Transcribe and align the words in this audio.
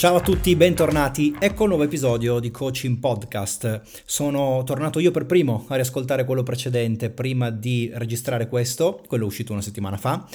Ciao 0.00 0.16
a 0.16 0.20
tutti, 0.22 0.56
bentornati. 0.56 1.36
Ecco 1.38 1.64
il 1.64 1.68
nuovo 1.68 1.84
episodio 1.84 2.38
di 2.38 2.50
Coaching 2.50 2.96
Podcast. 2.96 3.82
Sono 4.06 4.62
tornato 4.64 4.98
io 4.98 5.10
per 5.10 5.26
primo 5.26 5.66
a 5.68 5.74
riascoltare 5.74 6.24
quello 6.24 6.42
precedente 6.42 7.10
prima 7.10 7.50
di 7.50 7.90
registrare 7.92 8.48
questo, 8.48 9.02
quello 9.06 9.26
uscito 9.26 9.52
una 9.52 9.60
settimana 9.60 9.98
fa, 9.98 10.26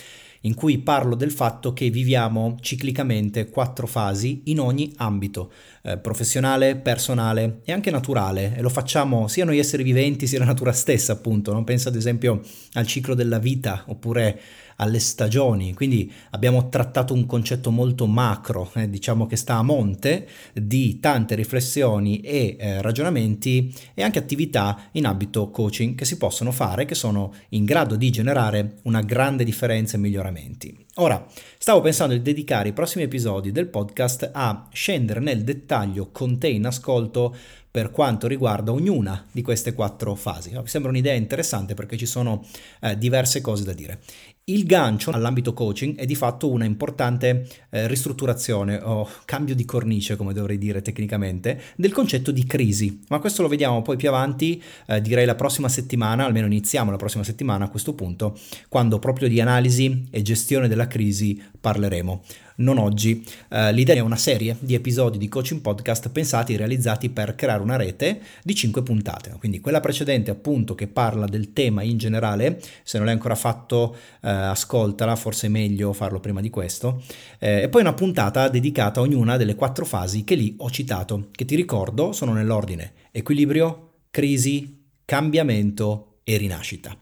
in 0.41 0.54
cui 0.54 0.78
parlo 0.78 1.16
del 1.16 1.32
fatto 1.32 1.73
che 1.73 1.90
viviamo 1.90 2.58
ciclicamente 2.62 3.50
quattro 3.50 3.88
fasi 3.88 4.44
in 4.46 4.59
ogni 4.59 4.94
ambito, 4.98 5.52
eh, 5.82 5.98
professionale, 5.98 6.76
personale 6.76 7.62
e 7.66 7.72
anche 7.72 7.90
naturale, 7.90 8.55
e 8.55 8.62
lo 8.62 8.70
facciamo 8.70 9.27
sia 9.27 9.45
noi 9.45 9.58
esseri 9.58 9.82
viventi 9.82 10.27
sia 10.27 10.38
la 10.38 10.45
natura 10.45 10.73
stessa, 10.73 11.13
appunto. 11.13 11.52
Non 11.52 11.63
penso 11.63 11.90
ad 11.90 11.95
esempio 11.95 12.40
al 12.73 12.86
ciclo 12.86 13.16
della 13.16 13.40
vita 13.40 13.84
oppure 13.88 14.40
alle 14.78 15.00
stagioni, 15.00 15.74
quindi 15.74 16.12
abbiamo 16.32 16.70
trattato 16.70 17.14
un 17.14 17.26
concetto 17.26 17.72
molto 17.72 18.08
macro, 18.08 18.70
eh, 18.76 18.90
diciamo 18.90 19.26
che 19.26 19.36
sta 19.36 19.56
a 19.56 19.64
monte 19.64 20.28
di 20.54 21.00
tante 21.00 21.36
riflessioni 21.36 22.20
e 22.22 22.56
eh, 22.60 22.82
ragionamenti 22.82 23.74
e 23.94 24.04
anche 24.04 24.20
attività 24.20 24.90
in 24.94 25.06
ambito 25.06 25.50
coaching 25.50 25.96
che 25.96 26.06
si 26.06 26.18
possono 26.18 26.52
fare, 26.52 26.86
che 26.86 26.96
sono 26.96 27.34
in 27.50 27.66
grado 27.66 27.96
di 27.96 28.10
generare 28.10 28.78
una 28.84 29.02
grande 29.02 29.44
differenza 29.44 29.96
e 29.96 30.00
miglioramenti. 30.00 30.86
Ora, 30.96 31.26
stavo 31.58 31.82
pensando 31.82 32.14
di 32.14 32.22
dedicare 32.22 32.70
i 32.70 32.73
prossimi 32.73 33.04
episodi 33.04 33.52
del 33.52 33.68
podcast 33.68 34.30
a 34.34 34.70
scendere 34.72 35.20
nel 35.20 35.44
dettaglio 35.44 36.10
con 36.12 36.38
te 36.38 36.48
in 36.48 36.66
ascolto 36.66 37.36
per 37.76 37.92
quanto 37.92 38.28
riguarda 38.28 38.72
ognuna 38.72 39.26
di 39.30 39.42
queste 39.42 39.73
quattro 39.73 40.16
fasi. 40.16 40.52
Mi 40.52 40.66
sembra 40.68 40.92
un'idea 40.92 41.14
interessante 41.14 41.73
perché 41.73 41.98
ci 41.98 42.06
sono 42.06 42.46
eh, 42.80 42.98
diverse 42.98 43.42
cose 43.42 43.66
da 43.66 43.73
dire. 43.73 44.00
Il 44.48 44.67
gancio 44.67 45.09
all'ambito 45.09 45.53
coaching 45.53 45.95
è 45.95 46.06
di 46.06 46.14
fatto 46.14 46.52
una 46.52 46.66
importante 46.66 47.47
eh, 47.72 47.88
ristrutturazione 47.88 48.80
o 48.80 49.09
cambio 49.25 49.56
di 49.56 49.66
cornice, 49.66 50.16
come 50.16 50.33
dovrei 50.33 50.59
dire 50.59 50.83
tecnicamente, 50.83 51.59
del 51.75 51.92
concetto 51.92 52.30
di 52.30 52.45
crisi. 52.45 53.02
Ma 53.09 53.17
questo 53.17 53.42
lo 53.42 53.47
vediamo 53.47 53.81
poi 53.81 53.97
più 53.97 54.08
avanti, 54.08 54.61
eh, 54.86 55.02
direi 55.02 55.25
la 55.25 55.33
prossima 55.33 55.67
settimana, 55.67 56.25
almeno 56.25 56.45
iniziamo 56.45 56.92
la 56.92 56.97
prossima 56.97 57.23
settimana 57.23 57.66
a 57.66 57.70
questo 57.70 57.95
punto, 57.95 58.38
quando 58.70 59.00
proprio 59.00 59.28
di 59.28 59.42
analisi 59.42 60.05
e 60.11 60.22
gestione 60.22 60.67
della 60.67 60.86
crisi 60.86 61.42
parleremo 61.59 62.22
non 62.58 62.78
oggi. 62.78 63.25
Uh, 63.50 63.72
l'idea 63.72 63.95
è 63.95 64.00
una 64.00 64.16
serie 64.16 64.56
di 64.59 64.73
episodi 64.73 65.17
di 65.17 65.28
coaching 65.28 65.61
podcast 65.61 66.09
pensati 66.09 66.53
e 66.53 66.58
realizzati 66.58 67.09
per 67.09 67.36
creare 67.36 67.61
una 67.61 67.75
rete 67.75 68.22
di 68.44 68.53
5 68.56 68.84
puntate. 68.84 69.36
Quindi 69.39 69.59
quella 69.59 69.80
precedente 69.80 70.31
appunto 70.31 70.76
che 70.76 70.88
parla 70.88 71.26
del 71.26 71.53
tema 71.53 71.81
in 71.81 71.98
generale, 71.98 72.61
se 72.83 72.98
non 72.98 73.06
l'hai 73.06 73.16
ancora 73.16 73.36
fatto 73.36 73.95
uh, 73.95 74.28
ascoltala, 74.28 75.16
forse 75.16 75.48
è 75.48 75.50
meglio 75.50 75.94
farlo 75.94 76.20
prima 76.20 76.42
di 76.42 76.50
questo. 76.50 77.03
Uh, 77.39 77.64
e 77.64 77.70
poi 77.70 77.81
una 77.81 77.94
puntata 77.94 78.50
dedicata 78.50 79.00
a 79.00 79.03
ognuna 79.03 79.38
delle 79.38 79.56
quattro 79.56 79.86
fasi 79.86 80.23
che 80.23 80.36
lì 80.36 80.56
ho 80.58 80.70
citato, 80.70 81.30
che 81.31 81.45
ti 81.45 81.56
ricordo 81.56 82.11
sono 82.11 82.33
nell'ordine 82.33 82.94
equilibrio, 83.11 83.94
crisi, 84.11 84.83
cambiamento 85.06 86.20
e 86.23 86.38
rinascita. 86.38 86.98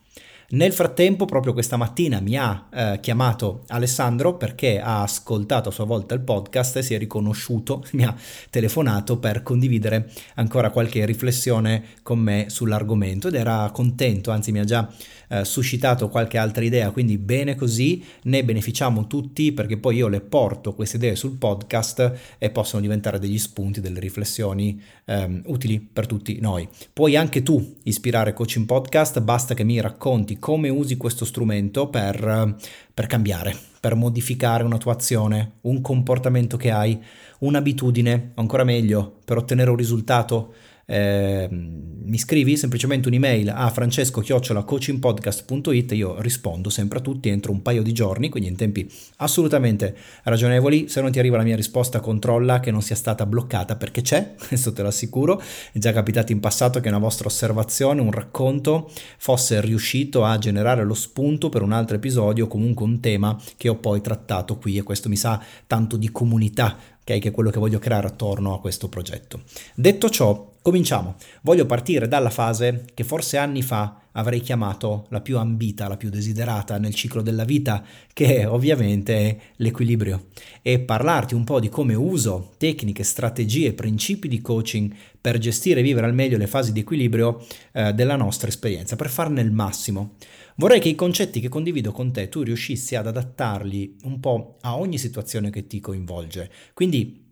Nel 0.50 0.74
frattempo, 0.74 1.26
proprio 1.26 1.54
questa 1.54 1.78
mattina 1.78 2.20
mi 2.20 2.38
ha 2.38 2.68
eh, 2.72 3.00
chiamato 3.02 3.64
Alessandro 3.68 4.36
perché 4.36 4.80
ha 4.80 5.02
ascoltato 5.02 5.70
a 5.70 5.72
sua 5.72 5.86
volta 5.86 6.14
il 6.14 6.22
podcast 6.22 6.78
e 6.78 6.84
si 6.84 6.94
è 6.94 6.98
riconosciuto, 6.98 7.84
mi 7.94 8.04
ha 8.04 8.16
telefonato 8.50 9.18
per 9.18 9.42
condividere 9.42 10.12
ancora 10.36 10.70
qualche 10.70 11.06
riflessione 11.06 11.84
con 12.04 12.20
me 12.20 12.46
sull'argomento 12.50 13.30
ed 13.30 13.36
era 13.36 13.70
contento, 13.74 14.32
anzi 14.32 14.52
mi 14.52 14.60
ha 14.60 14.64
già 14.64 14.92
eh, 15.30 15.46
suscitato 15.46 16.10
qualche 16.10 16.38
altra 16.38 16.64
idea, 16.64 16.92
quindi 16.92 17.18
bene 17.18 17.56
così, 17.56 18.04
ne 18.24 18.44
beneficiamo 18.44 19.08
tutti 19.08 19.52
perché 19.52 19.78
poi 19.78 19.96
io 19.96 20.08
le 20.08 20.22
porto 20.22 20.74
queste 20.76 20.98
idee 20.98 21.16
sul 21.16 21.38
podcast 21.38 22.36
e 22.38 22.50
possono 22.52 22.82
diventare 22.82 23.18
degli 23.18 23.40
spunti, 23.40 23.82
delle 23.82 24.00
riflessioni 24.00 24.80
ehm, 25.06 25.44
utili 25.46 25.80
per 25.80 26.06
tutti 26.06 26.40
noi. 26.40 26.68
Puoi 26.92 27.16
anche 27.16 27.42
tu 27.42 27.78
ispirare 27.84 28.34
Coaching 28.34 28.66
Podcast, 28.66 29.22
basta 29.22 29.54
che 29.54 29.64
mi 29.64 29.82
racconti 29.82 30.33
come 30.40 30.70
usi 30.70 30.98
questo 30.98 31.26
strumento 31.26 31.88
per, 31.88 32.56
per 32.94 33.08
cambiare, 33.08 33.56
per 33.80 33.96
modificare 33.96 34.64
una 34.64 34.78
tua 34.78 34.94
azione, 34.94 35.54
un 35.62 35.82
comportamento 35.82 36.58
che 36.58 36.72
hai, 36.72 37.02
un'abitudine, 37.40 38.32
ancora 38.36 38.64
meglio, 38.64 39.20
per 39.26 39.38
ottenere 39.38 39.70
un 39.70 39.76
risultato 39.76 40.54
eh, 40.86 41.48
mi 41.50 42.18
scrivi 42.18 42.58
semplicemente 42.58 43.08
un'email 43.08 43.48
a 43.50 43.70
francesco-coachingpodcast.it 43.70 45.92
io 45.94 46.20
rispondo 46.20 46.70
sempre 46.70 47.00
a 47.00 47.02
tutti 47.02 47.30
entro 47.30 47.54
un 47.54 47.62
paio 47.62 47.82
di 47.82 47.94
giorni, 47.94 48.28
quindi 48.30 48.50
in 48.50 48.58
tempi 48.58 48.92
assolutamente 49.18 49.96
ragionevoli. 50.24 50.90
Se 50.90 51.02
non 51.02 51.12
ti 51.12 51.20
arriva 51.20 51.38
la 51.38 51.44
mia 51.44 51.56
risposta, 51.56 52.02
controlla 52.02 52.60
che 52.60 52.72
non 52.72 52.82
sia 52.82 52.96
stata 52.96 53.26
bloccata 53.26 53.78
perché 53.78 54.02
c'è, 54.02 54.36
questo 54.48 54.74
te 54.74 54.82
lo 54.82 54.90
assicuro. 54.90 55.42
È 55.72 55.80
già 55.80 55.94
capitato 55.94 56.32
in 56.32 56.40
passato 56.40 56.80
che 56.80 56.90
una 56.90 56.98
vostra 56.98 57.28
osservazione, 57.28 58.02
un 58.02 58.12
racconto 58.12 58.90
fosse 59.18 59.62
riuscito 59.62 60.26
a 60.26 60.38
generare 60.38 60.84
lo 60.84 60.94
spunto 60.94 61.50
per 61.50 61.62
un 61.62 61.72
altro 61.72 61.96
episodio 61.96 62.46
o 62.46 62.48
comunque 62.48 62.86
un 62.86 63.00
tema 63.00 63.40
che 63.58 63.70
ho 63.70 63.76
poi 63.76 64.02
trattato 64.02 64.58
qui 64.58 64.78
e 64.78 64.84
questo 64.84 65.10
mi 65.10 65.16
sa 65.16 65.42
tanto 65.66 65.98
di 65.98 66.12
comunità 66.12 66.78
okay, 67.04 67.20
che 67.20 67.30
è 67.30 67.32
quello 67.32 67.50
che 67.52 67.60
voglio 67.60 67.80
creare 67.80 68.08
attorno 68.08 68.54
a 68.54 68.60
questo 68.60 68.90
progetto. 68.90 69.44
Detto 69.76 70.10
ciò, 70.10 70.54
cominciamo. 70.62 71.16
Voglio 71.42 71.66
partire 71.66 72.08
dalla 72.08 72.30
fase 72.30 72.86
che 72.94 73.04
forse 73.04 73.38
anni 73.38 73.62
fa 73.62 74.02
avrei 74.14 74.40
chiamato 74.42 75.06
la 75.10 75.22
più 75.22 75.38
ambita, 75.38 75.88
la 75.88 75.98
più 75.98 76.10
desiderata 76.10 76.78
nel 76.78 76.94
ciclo 76.94 77.22
della 77.22 77.44
vita, 77.44 77.84
che 78.12 78.46
ovviamente 78.46 79.16
è 79.16 79.38
l'equilibrio, 79.58 80.28
e 80.62 80.80
parlarti 80.80 81.34
un 81.36 81.44
po' 81.44 81.60
di 81.60 81.70
come 81.70 81.94
uso 81.94 82.54
tecniche, 82.58 83.04
strategie, 83.04 83.74
principi 83.74 84.28
di 84.28 84.42
coaching 84.42 84.94
per 85.20 85.38
gestire 85.38 85.80
e 85.80 85.84
vivere 85.84 86.06
al 86.06 86.14
meglio 86.14 86.38
le 86.38 86.48
fasi 86.48 86.72
di 86.72 86.82
equilibrio 86.82 87.46
eh, 87.72 87.94
della 87.94 88.16
nostra 88.16 88.48
esperienza, 88.48 88.96
per 88.96 89.10
farne 89.10 89.42
il 89.42 89.52
massimo. 89.52 90.16
Vorrei 90.56 90.80
che 90.80 90.90
i 90.90 90.96
concetti 90.96 91.40
che 91.40 91.50
condivido 91.50 91.92
con 91.92 92.12
te 92.12 92.30
tu 92.30 92.44
riuscissi 92.44 92.96
ad 92.96 93.08
adattarli 93.08 93.98
un 94.04 94.20
po' 94.20 94.58
a 94.62 94.78
ogni 94.78 95.00
situazione 95.00 95.50
che 95.50 95.66
ti 95.66 95.80
coinvolge. 95.80 96.52
Quindi 96.74 97.23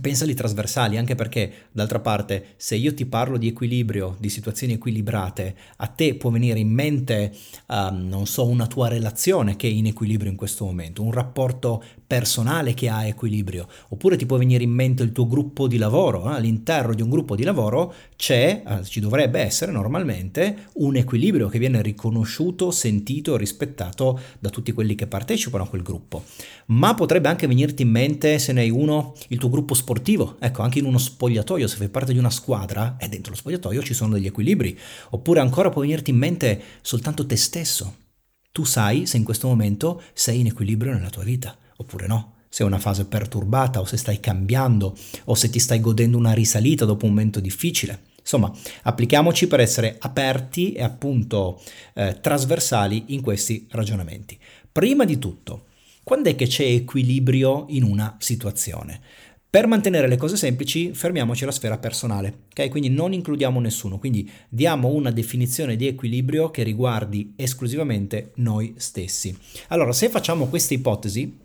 Pensali 0.00 0.32
trasversali, 0.32 0.96
anche 0.96 1.14
perché, 1.14 1.52
d'altra 1.70 2.00
parte, 2.00 2.54
se 2.56 2.76
io 2.76 2.94
ti 2.94 3.04
parlo 3.04 3.36
di 3.36 3.48
equilibrio, 3.48 4.16
di 4.18 4.30
situazioni 4.30 4.72
equilibrate, 4.72 5.54
a 5.76 5.86
te 5.86 6.14
può 6.14 6.30
venire 6.30 6.58
in 6.58 6.70
mente, 6.70 7.30
um, 7.66 8.08
non 8.08 8.26
so, 8.26 8.46
una 8.46 8.66
tua 8.66 8.88
relazione 8.88 9.54
che 9.54 9.68
è 9.68 9.70
in 9.70 9.84
equilibrio 9.84 10.30
in 10.30 10.36
questo 10.36 10.64
momento, 10.64 11.02
un 11.02 11.12
rapporto 11.12 11.84
personale 12.12 12.74
che 12.74 12.90
ha 12.90 13.06
equilibrio, 13.06 13.66
oppure 13.88 14.18
ti 14.18 14.26
può 14.26 14.36
venire 14.36 14.62
in 14.62 14.70
mente 14.70 15.02
il 15.02 15.12
tuo 15.12 15.26
gruppo 15.26 15.66
di 15.66 15.78
lavoro. 15.78 16.28
Eh? 16.28 16.34
All'interno 16.34 16.92
di 16.92 17.00
un 17.00 17.08
gruppo 17.08 17.34
di 17.34 17.42
lavoro 17.42 17.94
c'è, 18.16 18.62
eh, 18.66 18.84
ci 18.84 19.00
dovrebbe 19.00 19.40
essere 19.40 19.72
normalmente, 19.72 20.68
un 20.74 20.96
equilibrio 20.96 21.48
che 21.48 21.58
viene 21.58 21.80
riconosciuto, 21.80 22.70
sentito, 22.70 23.38
rispettato 23.38 24.20
da 24.38 24.50
tutti 24.50 24.72
quelli 24.72 24.94
che 24.94 25.06
partecipano 25.06 25.64
a 25.64 25.66
quel 25.66 25.80
gruppo. 25.80 26.24
Ma 26.66 26.92
potrebbe 26.92 27.30
anche 27.30 27.46
venirti 27.46 27.80
in 27.80 27.88
mente, 27.88 28.38
se 28.38 28.52
ne 28.52 28.60
hai 28.60 28.70
uno, 28.70 29.14
il 29.28 29.38
tuo 29.38 29.48
gruppo 29.48 29.72
sportivo, 29.72 30.36
ecco, 30.38 30.60
anche 30.60 30.80
in 30.80 30.84
uno 30.84 30.98
spogliatoio, 30.98 31.66
se 31.66 31.78
fai 31.78 31.88
parte 31.88 32.12
di 32.12 32.18
una 32.18 32.28
squadra 32.28 32.96
e 32.98 33.08
dentro 33.08 33.32
lo 33.32 33.38
spogliatoio 33.38 33.82
ci 33.82 33.94
sono 33.94 34.12
degli 34.12 34.26
equilibri, 34.26 34.78
oppure 35.12 35.40
ancora 35.40 35.70
può 35.70 35.80
venirti 35.80 36.10
in 36.10 36.18
mente 36.18 36.62
soltanto 36.82 37.24
te 37.24 37.36
stesso. 37.36 37.94
Tu 38.52 38.64
sai 38.64 39.06
se 39.06 39.16
in 39.16 39.24
questo 39.24 39.48
momento 39.48 40.02
sei 40.12 40.40
in 40.40 40.48
equilibrio 40.48 40.92
nella 40.92 41.08
tua 41.08 41.24
vita, 41.24 41.56
oppure 41.76 42.06
no 42.06 42.34
se 42.52 42.64
è 42.64 42.66
una 42.66 42.78
fase 42.78 43.06
perturbata 43.06 43.80
o 43.80 43.86
se 43.86 43.96
stai 43.96 44.20
cambiando 44.20 44.94
o 45.24 45.34
se 45.34 45.48
ti 45.48 45.58
stai 45.58 45.80
godendo 45.80 46.18
una 46.18 46.34
risalita 46.34 46.84
dopo 46.84 47.06
un 47.06 47.12
momento 47.12 47.40
difficile. 47.40 48.10
Insomma, 48.20 48.52
applichiamoci 48.82 49.46
per 49.46 49.60
essere 49.60 49.96
aperti 49.98 50.74
e 50.74 50.82
appunto 50.82 51.62
eh, 51.94 52.18
trasversali 52.20 53.04
in 53.08 53.22
questi 53.22 53.66
ragionamenti. 53.70 54.38
Prima 54.70 55.06
di 55.06 55.18
tutto, 55.18 55.64
quando 56.02 56.28
è 56.28 56.36
che 56.36 56.46
c'è 56.46 56.64
equilibrio 56.64 57.64
in 57.70 57.84
una 57.84 58.16
situazione? 58.18 59.00
Per 59.52 59.66
mantenere 59.66 60.08
le 60.08 60.16
cose 60.16 60.38
semplici, 60.38 60.94
fermiamoci 60.94 61.42
alla 61.42 61.52
sfera 61.52 61.76
personale, 61.76 62.44
ok? 62.56 62.70
Quindi 62.70 62.88
non 62.88 63.12
includiamo 63.12 63.60
nessuno, 63.60 63.98
quindi 63.98 64.26
diamo 64.48 64.88
una 64.88 65.10
definizione 65.10 65.76
di 65.76 65.86
equilibrio 65.86 66.50
che 66.50 66.62
riguardi 66.62 67.34
esclusivamente 67.36 68.32
noi 68.36 68.72
stessi. 68.78 69.36
Allora, 69.68 69.92
se 69.92 70.08
facciamo 70.08 70.46
questa 70.46 70.72
ipotesi, 70.72 71.40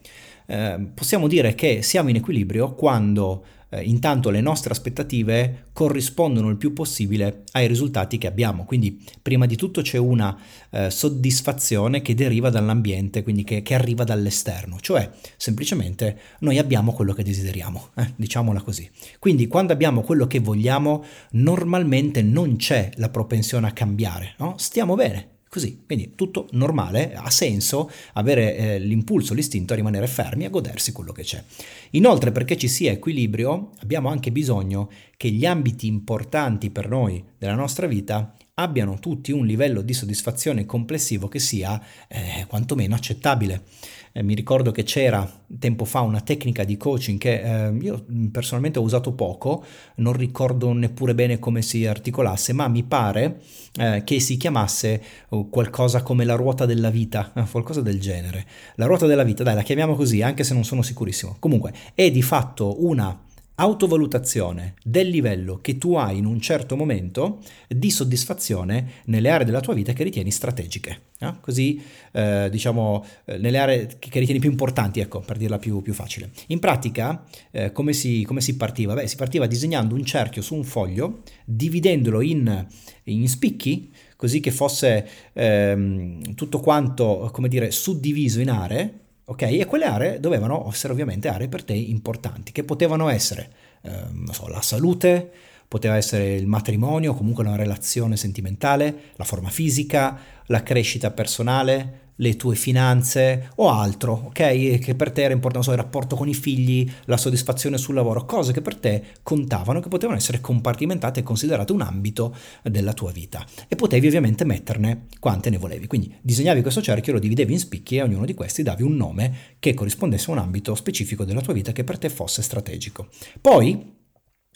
eh, 0.48 0.88
possiamo 0.94 1.28
dire 1.28 1.56
che 1.56 1.82
siamo 1.82 2.10
in 2.10 2.16
equilibrio 2.16 2.74
quando 2.74 3.44
eh, 3.70 3.84
intanto 3.84 4.30
le 4.30 4.42
nostre 4.42 4.72
aspettative 4.72 5.66
corrispondono 5.74 6.50
il 6.50 6.58
più 6.58 6.74
possibile 6.74 7.44
ai 7.52 7.68
risultati 7.68 8.18
che 8.18 8.28
abbiamo. 8.28 8.66
Quindi 8.66 9.04
prima 9.22 9.46
di 9.46 9.56
tutto 9.56 9.82
c'è 9.82 9.98
una 9.98 10.38
eh, 10.70 10.90
soddisfazione 10.90 12.02
che 12.02 12.16
deriva 12.16 12.50
dall'ambiente, 12.50 13.24
quindi 13.24 13.44
che, 13.44 13.62
che, 13.62 13.74
arriva 13.74 14.04
dall'esterno, 14.04 14.78
cioè 14.80 15.10
semplicemente 15.36 16.20
noi 16.40 16.58
abbiamo 16.58 16.94
quello 16.94 17.14
che 17.14 17.24
desideriamo, 17.24 17.90
eh, 17.96 18.14
diciamola 18.16 18.62
così. 18.62 18.90
Quindi 19.20 19.48
quando 19.48 19.74
abbiamo 19.74 20.02
quello 20.02 20.28
che 20.28 20.40
vogliamo 20.40 21.04
normalmente 21.32 22.22
non 22.22 22.56
c'è 22.56 22.92
la 22.96 23.10
propensione 23.10 23.68
a 23.68 23.72
cambiare, 23.72 24.36
no? 24.38 24.56
stiamo 24.58 24.96
bene 24.96 25.36
Così, 25.50 25.84
quindi 25.86 26.14
tutto 26.16 26.48
normale, 26.52 27.14
ha 27.14 27.30
senso 27.30 27.90
avere 28.14 28.56
eh, 28.56 28.80
l'impulso, 28.80 29.34
l'istinto 29.34 29.74
a 29.74 29.76
rimanere 29.76 30.08
fermi, 30.08 30.46
a 30.46 30.50
godersi 30.50 30.92
quello 30.92 31.12
che 31.12 31.24
c'è. 31.24 31.44
Inoltre, 31.92 32.32
perché 32.32 32.58
ci 32.58 32.68
sia 32.68 32.92
equilibrio, 32.92 33.72
abbiamo 33.80 34.10
anche 34.10 34.32
bisogno 34.32 34.90
che 35.16 35.30
gli 35.30 35.46
ambiti 35.46 35.88
importanti 35.88 36.70
per 36.70 36.90
noi 36.90 37.24
della 37.38 37.56
nostra 37.56 37.88
vita 37.88 38.36
abbiano 38.60 38.98
tutti 39.00 39.32
un 39.32 39.46
livello 39.46 39.82
di 39.82 39.94
soddisfazione 39.94 40.66
complessivo 40.66 41.28
che 41.28 41.40
sia 41.40 41.80
eh, 42.08 42.46
quantomeno 42.48 42.96
accettabile. 42.96 43.64
Eh, 44.12 44.24
mi 44.24 44.34
ricordo 44.34 44.72
che 44.72 44.82
c'era 44.82 45.30
tempo 45.60 45.86
fa 45.86 46.02
una 46.02 46.22
tecnica 46.22 46.64
di 46.64 46.76
coaching 46.76 47.20
che 47.20 47.40
eh, 47.40 47.78
io 47.80 48.04
personalmente 48.32 48.80
ho 48.80 48.82
usato 48.82 49.14
poco, 49.14 49.64
non 49.98 50.14
ricordo 50.14 50.74
neppure 50.74 51.14
bene 51.14 51.38
come 51.38 51.62
si 51.62 51.86
articolasse, 51.86 52.52
ma 52.54 52.68
mi 52.68 52.82
pare 52.84 53.42
eh, 53.76 54.02
che 54.04 54.20
si 54.20 54.38
chiamasse 54.38 55.04
uh, 55.30 55.50
qualcosa 55.50 56.02
come 56.02 56.26
la 56.26 56.34
ruota 56.34 56.66
della 56.66 56.90
vita, 56.90 57.32
eh, 57.36 57.44
qualcosa 57.52 57.82
del 57.82 58.00
genere. 58.00 58.46
La 58.76 58.86
ruota 58.86 59.06
della 59.06 59.24
vita, 59.24 59.44
dai, 59.44 59.54
la 59.54 59.62
chiamiamo 59.62 59.96
così, 59.96 60.24
anche 60.24 60.44
se 60.44 60.56
non 60.56 60.64
sono 60.64 60.82
sicurissimo. 60.82 61.36
Comunque, 61.38 61.74
è 61.94 62.10
di 62.10 62.24
fatto 62.24 62.84
una 62.84 63.26
autovalutazione 63.60 64.76
del 64.84 65.08
livello 65.08 65.58
che 65.58 65.80
tu 65.80 65.96
hai 65.96 66.18
in 66.18 66.26
un 66.26 66.40
certo 66.40 66.76
momento 66.76 67.40
di 67.68 67.90
soddisfazione 67.90 69.02
nelle 69.06 69.30
aree 69.30 69.46
della 69.46 69.62
tua 69.62 69.74
vita 69.74 69.94
che 69.94 70.04
ritieni 70.04 70.30
strategiche. 70.30 71.02
Eh? 71.18 71.34
Così, 71.42 71.82
eh, 72.12 72.50
diciamo, 72.52 73.04
eh, 73.26 73.40
nelle 73.40 73.58
aree 73.58 73.96
che 73.98 74.20
ritieni 74.20 74.40
più 74.40 74.52
importanti, 74.52 75.00
ecco, 75.00 75.22
per 75.22 75.38
dirla 75.38 75.58
più, 75.58 75.82
più 75.82 75.94
facile. 75.94 76.30
In 76.48 76.60
pratica, 76.60 77.26
eh, 77.50 77.72
come, 77.72 77.94
si, 77.94 78.24
come, 78.26 78.42
si, 78.42 78.56
partiva? 78.56 78.94
Beh, 78.94 79.08
si 79.08 79.16
partiva 79.16 79.48
disegnando 79.48 79.96
un 79.96 80.06
cerchio 80.06 80.44
su 80.44 80.54
un 80.54 80.64
foglio, 80.64 81.24
dividendolo 81.44 82.22
in, 82.22 82.64
in 83.06 83.28
spicchi, 83.28 83.92
così 84.16 84.40
che 84.40 84.52
fosse 84.52 85.08
ehm, 85.34 86.36
tutto 86.36 86.60
quanto, 86.60 87.30
come 87.32 87.48
dire, 87.48 87.72
suddiviso 87.72 88.40
in 88.40 88.52
aree, 88.52 89.00
ok? 89.30 89.42
E 89.42 89.66
quelle 89.66 89.86
aree 89.86 90.20
dovevano 90.20 90.68
essere 90.72 90.94
ovviamente 90.94 91.28
aree 91.28 91.50
per 91.50 91.64
te 91.64 91.74
importanti, 91.74 92.52
che 92.52 92.64
potevano 92.64 93.10
essere, 93.10 93.50
eh, 93.82 94.06
so, 94.32 94.48
la 94.48 94.62
salute, 94.62 95.30
poteva 95.68 95.98
essere 95.98 96.36
il 96.36 96.48
matrimonio, 96.48 97.14
comunque 97.14 97.44
una 97.44 97.58
relazione 97.58 98.16
sentimentale, 98.16 99.12
la 99.16 99.26
forma 99.26 99.50
fisica, 99.50 100.18
la 100.46 100.64
crescita 100.64 101.12
personale, 101.12 102.06
le 102.18 102.36
tue 102.36 102.56
finanze 102.56 103.50
o 103.56 103.70
altro, 103.70 104.24
ok? 104.28 104.80
Che 104.80 104.96
per 104.96 105.12
te 105.12 105.24
era 105.24 105.34
importante, 105.34 105.68
so, 105.68 105.74
il 105.74 105.82
rapporto 105.82 106.16
con 106.16 106.28
i 106.28 106.34
figli, 106.34 106.90
la 107.06 107.18
soddisfazione 107.18 107.78
sul 107.78 107.96
lavoro, 107.96 108.26
cose 108.26 108.54
che 108.54 108.62
per 108.62 108.76
te 108.76 109.04
contavano, 109.24 109.80
che 109.80 109.90
potevano 109.90 110.18
essere 110.18 110.40
compartimentate 110.40 111.20
e 111.20 111.24
considerate 111.24 111.72
un 111.72 111.82
ambito 111.82 112.36
della 112.64 112.94
tua 112.94 113.12
vita. 113.12 113.46
E 113.68 113.76
potevi 113.76 114.08
ovviamente 114.08 114.46
metterne 114.46 115.08
quante 115.20 115.50
ne 115.50 115.58
volevi. 115.58 115.88
Quindi 115.88 116.16
disegnavi 116.22 116.62
questo 116.62 116.82
cerchio, 116.82 117.14
lo 117.14 117.20
dividevi 117.20 117.54
in 117.54 117.60
spicchi 117.60 117.96
e 117.96 118.02
a 118.02 118.04
ognuno 118.04 118.26
di 118.26 118.34
questi 118.34 118.64
davi 118.64 118.84
un 118.84 118.96
nome 118.96 119.56
che 119.60 119.74
corrispondesse 119.74 120.30
a 120.30 120.34
un 120.34 120.40
ambito 120.40 120.76
specifico 120.76 121.24
della 121.24 121.42
tua 121.42 121.54
vita 121.54 121.72
che 121.72 121.84
per 121.84 121.98
te 121.98 122.10
fosse 122.10 122.42
strategico. 122.42 123.08
Poi, 123.40 123.96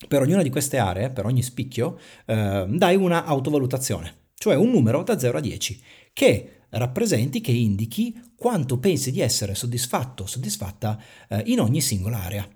per 0.07 0.21
ognuna 0.21 0.41
di 0.41 0.49
queste 0.49 0.77
aree, 0.77 1.11
per 1.11 1.25
ogni 1.25 1.43
spicchio, 1.43 1.97
eh, 2.25 2.65
dai 2.67 2.95
una 2.95 3.25
autovalutazione, 3.25 4.29
cioè 4.35 4.55
un 4.55 4.71
numero 4.71 5.03
da 5.03 5.19
0 5.19 5.37
a 5.37 5.41
10, 5.41 5.81
che 6.13 6.60
rappresenti, 6.71 7.41
che 7.41 7.51
indichi 7.51 8.19
quanto 8.35 8.79
pensi 8.79 9.11
di 9.11 9.19
essere 9.19 9.55
soddisfatto 9.55 10.23
o 10.23 10.27
soddisfatta 10.27 10.99
eh, 11.29 11.43
in 11.45 11.59
ogni 11.59 11.81
singola 11.81 12.23
area. 12.23 12.47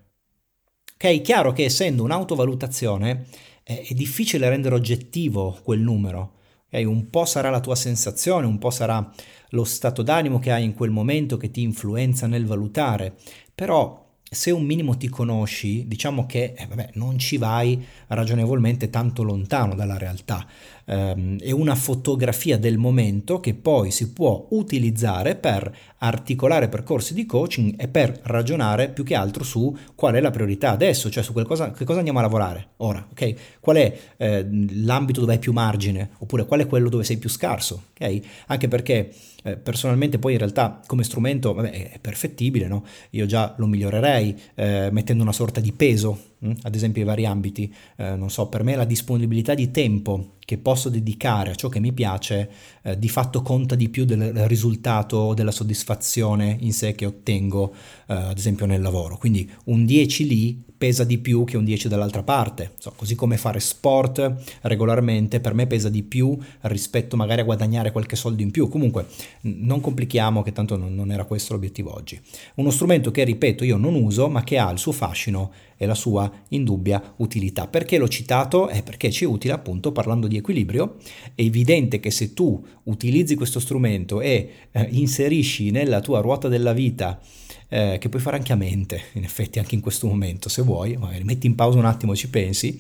Ok, 0.94 1.22
chiaro 1.22 1.52
che 1.52 1.66
essendo 1.66 2.04
un'autovalutazione 2.04 3.26
eh, 3.64 3.82
è 3.82 3.94
difficile 3.94 4.50
rendere 4.50 4.76
oggettivo 4.76 5.60
quel 5.64 5.80
numero. 5.80 6.36
Okay? 6.68 6.84
Un 6.86 7.10
po' 7.10 7.26
sarà 7.26 7.50
la 7.50 7.60
tua 7.60 7.76
sensazione, 7.76 8.46
un 8.46 8.58
po' 8.58 8.70
sarà 8.70 9.12
lo 9.50 9.64
stato 9.64 10.02
d'animo 10.02 10.40
che 10.40 10.52
hai 10.52 10.64
in 10.64 10.74
quel 10.74 10.92
momento 10.92 11.38
che 11.38 11.52
ti 11.52 11.62
influenza 11.62 12.28
nel 12.28 12.46
valutare, 12.46 13.16
però 13.54 14.05
se 14.36 14.52
un 14.52 14.64
minimo 14.64 14.98
ti 14.98 15.08
conosci, 15.08 15.88
diciamo 15.88 16.26
che 16.26 16.54
eh, 16.56 16.68
vabbè, 16.68 16.90
non 16.94 17.18
ci 17.18 17.38
vai 17.38 17.84
ragionevolmente 18.08 18.90
tanto 18.90 19.24
lontano 19.24 19.74
dalla 19.76 19.98
realtà. 19.98 20.46
Um, 20.88 21.40
è 21.40 21.50
una 21.50 21.74
fotografia 21.74 22.60
del 22.60 22.78
momento 22.78 23.40
che 23.40 23.56
poi 23.56 23.90
si 23.90 24.12
può 24.12 24.46
utilizzare 24.52 25.36
per 25.36 25.76
articolare 25.98 26.70
percorsi 26.70 27.16
di 27.16 27.26
coaching 27.26 27.74
e 27.76 27.88
per 27.88 28.20
ragionare 28.24 28.90
più 28.90 29.04
che 29.04 29.16
altro 29.16 29.44
su 29.44 29.76
qual 29.96 30.14
è 30.14 30.20
la 30.20 30.30
priorità 30.30 30.70
adesso, 30.70 31.10
cioè 31.10 31.24
su 31.24 31.32
qualcosa, 31.32 31.72
che 31.72 31.86
cosa 31.86 31.98
andiamo 31.98 32.20
a 32.20 32.24
lavorare 32.24 32.68
ora, 32.78 33.04
ok? 33.10 33.60
Qual 33.60 33.78
è 33.78 33.98
eh, 34.18 34.48
l'ambito 34.84 35.22
dove 35.22 35.34
hai 35.34 35.40
più 35.40 35.54
margine 35.54 36.12
oppure 36.20 36.46
qual 36.46 36.60
è 36.60 36.68
quello 36.68 36.90
dove 36.90 37.04
sei 37.04 37.18
più 37.18 37.30
scarso, 37.30 37.86
ok? 38.00 38.20
Anche 38.48 38.68
perché 38.68 39.12
eh, 39.46 39.58
personalmente 39.58 40.18
poi 40.18 40.34
in 40.34 40.40
realtà 40.40 40.82
come 40.88 41.04
strumento 41.04 41.54
vabbè, 41.54 41.92
è 41.92 42.00
perfettibile, 42.00 42.68
no? 42.68 42.84
io 43.12 43.28
già 43.28 43.54
lo 43.58 43.68
migliorerei 43.68 44.36
eh, 44.56 44.90
mettendo 44.92 45.22
una 45.22 45.32
sorta 45.32 45.60
di 45.60 45.72
peso? 45.72 46.34
Ad 46.62 46.76
esempio 46.76 47.02
i 47.02 47.06
vari 47.06 47.26
ambiti, 47.26 47.74
eh, 47.98 48.16
non 48.16 48.30
so, 48.30 48.48
per 48.48 48.64
me 48.64 48.76
la 48.76 48.86
disponibilità 48.86 49.54
di 49.54 49.72
tempo 49.72 50.34
che 50.46 50.58
posso 50.58 50.90
dedicare 50.90 51.52
a 51.52 51.56
ciò 51.56 51.70
che 51.70 51.80
mi 51.80 51.92
piace 51.92 52.50
eh, 52.84 53.00
di 53.00 53.10
fatto 53.10 53.42
conta 53.42 53.76
di 53.76 53.90
più 53.90 54.06
del 54.06 54.48
risultato, 54.48 55.34
della 55.34 55.52
soddisfazione 55.52 56.58
in 56.60 56.72
sé 56.72 56.94
che 56.94 57.06
ottengo 57.06 57.74
eh, 58.08 58.14
ad 58.14 58.38
esempio 58.38 58.66
nel 58.66 58.82
lavoro, 58.82 59.18
quindi 59.18 59.50
un 59.66 59.86
10 59.86 60.28
lì 60.28 60.64
pesa 60.78 61.04
di 61.04 61.18
più 61.18 61.46
che 61.46 61.58
un 61.58 61.64
10 61.64 61.88
dall'altra 61.88 62.24
parte. 62.24 62.74
So, 62.78 62.94
così 62.96 63.16
come 63.16 63.38
fare 63.38 63.60
sport 63.60 64.60
regolarmente 64.62 65.40
per 65.40 65.54
me 65.54 65.68
pesa 65.68 65.90
di 65.90 66.04
più 66.04 66.38
rispetto 66.62 67.16
magari 67.16 67.42
a 67.42 67.46
guadagnare 67.46 67.92
qualche 67.92 68.16
soldo 68.16 68.42
in 68.42 68.52
più. 68.52 68.68
Comunque 68.68 69.08
non 69.42 69.80
complichiamo 69.80 70.44
che 70.44 70.52
tanto 70.52 70.78
non, 70.78 70.94
non 70.94 71.12
era 71.12 71.24
questo 71.24 71.54
l'obiettivo 71.54 71.94
oggi. 71.96 72.20
Uno 72.56 72.72
strumento 72.72 73.12
che 73.12 73.24
ripeto 73.24 73.64
io 73.64 73.78
non 73.78 73.96
uso 73.96 74.30
ma 74.30 74.44
che 74.44 74.58
ha 74.58 74.70
il 74.70 74.78
suo 74.78 74.92
fascino 74.92 75.52
e 75.78 75.86
la 75.86 75.96
sua 75.96 76.32
indubbia 76.50 77.14
utilità. 77.18 77.68
Perché 77.68 77.98
l'ho 77.98 78.08
citato? 78.08 78.68
È 78.68 78.84
perché 78.84 79.12
ci 79.12 79.24
è 79.24 79.28
utile 79.28 79.54
appunto 79.54 79.92
parlando 79.92 80.28
di 80.28 80.38
equilibrio. 80.38 80.98
È 81.34 81.42
evidente 81.42 82.00
che 82.00 82.12
se 82.12 82.34
tu 82.34 82.64
utilizzi 82.84 83.36
questo 83.36 83.60
strumento 83.60 84.22
e 84.22 84.50
eh, 84.72 84.88
inserisci 84.92 85.72
nella 85.72 86.02
tua 86.02 86.22
ruota 86.22 86.48
della 86.48 86.74
vita 86.74 87.20
eh, 87.68 87.98
che 88.00 88.10
puoi 88.10 88.22
fare 88.22 88.38
anche 88.38 88.54
a 88.54 88.56
mente, 88.56 89.02
in 89.14 89.24
effetti 89.24 89.60
anche 89.60 89.76
in 89.76 89.82
questo 89.82 90.08
momento, 90.08 90.50
se 90.50 90.62
vuoi, 90.62 90.96
magari 90.98 91.24
metti 91.24 91.48
in 91.48 91.56
pausa 91.56 91.78
un 91.78 91.86
attimo 91.86 92.14
e 92.14 92.16
ci 92.16 92.30
pensi, 92.30 92.80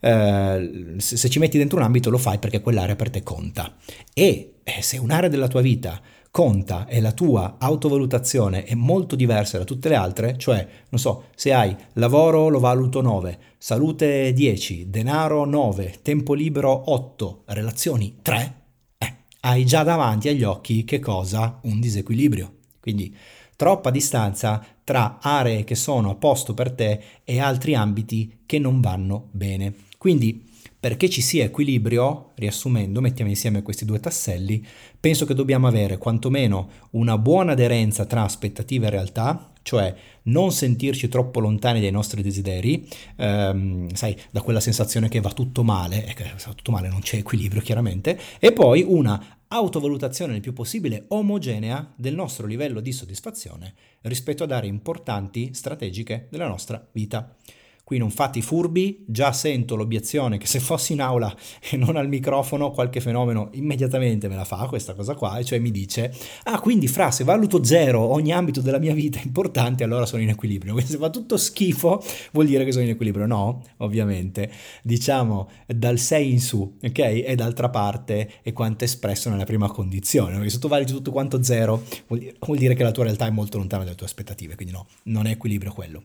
eh, 0.00 0.94
se, 0.98 1.16
se, 1.16 1.28
ci 1.28 1.38
metti 1.38 1.58
dentro 1.58 1.78
un 1.78 1.84
ambito 1.84 2.10
lo 2.10 2.18
fai 2.18 2.38
perché 2.38 2.60
quell'area 2.60 2.96
per 2.96 3.10
te 3.10 3.22
conta. 3.22 3.74
E 4.12 4.54
eh, 4.62 4.82
se 4.82 4.98
un'area 4.98 5.28
della 5.28 5.48
tua 5.48 5.62
vita 5.62 6.00
conta 6.36 6.86
e 6.86 7.00
la 7.00 7.12
tua 7.12 7.56
autovalutazione 7.58 8.64
è 8.64 8.74
molto 8.74 9.16
diversa 9.16 9.56
da 9.56 9.64
tutte 9.64 9.88
le 9.88 9.94
altre, 9.94 10.36
cioè, 10.36 10.68
non 10.90 11.00
so, 11.00 11.28
se 11.34 11.54
hai 11.54 11.74
lavoro 11.94 12.48
lo 12.48 12.60
valuto 12.60 13.00
9, 13.00 13.38
salute 13.56 14.34
10, 14.34 14.90
denaro 14.90 15.46
9, 15.46 16.00
tempo 16.02 16.34
libero 16.34 16.92
8, 16.92 17.44
relazioni 17.46 18.16
3, 18.20 18.54
eh, 18.98 19.14
hai 19.40 19.64
già 19.64 19.82
davanti 19.82 20.28
agli 20.28 20.42
occhi 20.42 20.84
che 20.84 20.98
cosa? 20.98 21.58
Un 21.62 21.80
disequilibrio. 21.80 22.56
Quindi 22.80 23.16
troppa 23.56 23.90
distanza 23.90 24.62
tra 24.84 25.16
aree 25.22 25.64
che 25.64 25.74
sono 25.74 26.10
a 26.10 26.16
posto 26.16 26.52
per 26.52 26.72
te 26.72 27.02
e 27.24 27.40
altri 27.40 27.74
ambiti 27.74 28.40
che 28.44 28.58
non 28.58 28.82
vanno 28.82 29.28
bene. 29.30 29.72
Quindi 29.96 30.44
perché 30.86 31.10
ci 31.10 31.20
sia 31.20 31.42
equilibrio, 31.42 32.30
riassumendo, 32.36 33.00
mettiamo 33.00 33.28
insieme 33.28 33.60
questi 33.60 33.84
due 33.84 33.98
tasselli, 33.98 34.64
penso 35.00 35.26
che 35.26 35.34
dobbiamo 35.34 35.66
avere 35.66 35.98
quantomeno 35.98 36.70
una 36.90 37.18
buona 37.18 37.50
aderenza 37.50 38.04
tra 38.04 38.22
aspettative 38.22 38.86
e 38.86 38.90
realtà, 38.90 39.50
cioè 39.62 39.92
non 40.26 40.52
sentirci 40.52 41.08
troppo 41.08 41.40
lontani 41.40 41.80
dai 41.80 41.90
nostri 41.90 42.22
desideri, 42.22 42.88
ehm, 43.16 43.88
sai, 43.94 44.16
da 44.30 44.42
quella 44.42 44.60
sensazione 44.60 45.08
che 45.08 45.18
va 45.18 45.32
tutto 45.32 45.64
male, 45.64 46.06
e 46.06 46.14
che 46.14 46.22
va 46.22 46.52
tutto 46.52 46.70
male 46.70 46.86
non 46.86 47.00
c'è 47.00 47.16
equilibrio 47.16 47.62
chiaramente, 47.62 48.16
e 48.38 48.52
poi 48.52 48.84
una 48.86 49.40
autovalutazione 49.48 50.36
il 50.36 50.40
più 50.40 50.52
possibile 50.52 51.06
omogenea 51.08 51.94
del 51.96 52.14
nostro 52.14 52.46
livello 52.46 52.78
di 52.78 52.92
soddisfazione 52.92 53.74
rispetto 54.02 54.44
ad 54.44 54.52
aree 54.52 54.70
importanti, 54.70 55.52
strategiche 55.52 56.28
della 56.30 56.46
nostra 56.46 56.86
vita. 56.92 57.34
Qui 57.86 57.98
non 57.98 58.10
fate 58.10 58.40
i 58.40 58.42
furbi, 58.42 59.04
già 59.06 59.30
sento 59.30 59.76
l'obiezione 59.76 60.38
che 60.38 60.46
se 60.46 60.58
fossi 60.58 60.92
in 60.92 61.00
aula 61.00 61.32
e 61.60 61.76
non 61.76 61.94
al 61.94 62.08
microfono 62.08 62.72
qualche 62.72 63.00
fenomeno 63.00 63.50
immediatamente 63.52 64.26
me 64.26 64.34
la 64.34 64.44
fa 64.44 64.66
questa 64.66 64.94
cosa 64.94 65.14
qua, 65.14 65.38
e 65.38 65.44
cioè 65.44 65.60
mi 65.60 65.70
dice, 65.70 66.12
ah 66.46 66.58
quindi 66.58 66.88
fra 66.88 67.12
se 67.12 67.22
valuto 67.22 67.62
zero 67.62 68.00
ogni 68.00 68.32
ambito 68.32 68.60
della 68.60 68.80
mia 68.80 68.92
vita 68.92 69.20
importante 69.22 69.84
allora 69.84 70.04
sono 70.04 70.20
in 70.20 70.30
equilibrio, 70.30 70.72
quindi 70.72 70.90
se 70.90 70.98
fa 70.98 71.10
tutto 71.10 71.36
schifo 71.36 72.02
vuol 72.32 72.46
dire 72.46 72.64
che 72.64 72.72
sono 72.72 72.82
in 72.82 72.90
equilibrio, 72.90 73.24
no, 73.24 73.62
ovviamente, 73.76 74.50
diciamo 74.82 75.48
dal 75.68 76.00
6 76.00 76.28
in 76.32 76.40
su, 76.40 76.78
ok? 76.82 76.98
E 76.98 77.34
d'altra 77.36 77.68
parte 77.68 78.40
è 78.42 78.52
quanto 78.52 78.82
espresso 78.82 79.30
nella 79.30 79.44
prima 79.44 79.70
condizione, 79.70 80.34
perché 80.34 80.50
se 80.50 80.58
tu 80.58 80.66
valuti 80.66 80.92
tutto 80.92 81.12
quanto 81.12 81.40
zero 81.40 81.84
vuol 82.08 82.58
dire 82.58 82.74
che 82.74 82.82
la 82.82 82.90
tua 82.90 83.04
realtà 83.04 83.26
è 83.26 83.30
molto 83.30 83.58
lontana 83.58 83.84
dalle 83.84 83.94
tue 83.94 84.06
aspettative, 84.06 84.56
quindi 84.56 84.74
no, 84.74 84.88
non 85.04 85.28
è 85.28 85.30
equilibrio 85.30 85.72
quello. 85.72 86.02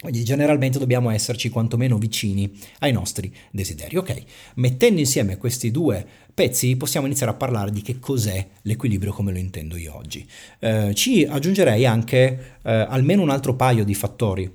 Quindi 0.00 0.22
generalmente 0.22 0.78
dobbiamo 0.78 1.10
esserci 1.10 1.48
quantomeno 1.48 1.98
vicini 1.98 2.48
ai 2.78 2.92
nostri 2.92 3.34
desideri. 3.50 3.96
Ok, 3.96 4.22
mettendo 4.54 5.00
insieme 5.00 5.38
questi 5.38 5.72
due 5.72 6.06
pezzi 6.32 6.76
possiamo 6.76 7.06
iniziare 7.06 7.32
a 7.32 7.34
parlare 7.34 7.72
di 7.72 7.82
che 7.82 7.98
cos'è 7.98 8.46
l'equilibrio 8.62 9.12
come 9.12 9.32
lo 9.32 9.38
intendo 9.38 9.76
io 9.76 9.96
oggi. 9.96 10.24
Eh, 10.60 10.94
ci 10.94 11.24
aggiungerei 11.24 11.84
anche 11.84 12.58
eh, 12.62 12.72
almeno 12.72 13.22
un 13.22 13.30
altro 13.30 13.56
paio 13.56 13.84
di 13.84 13.94
fattori. 13.94 14.48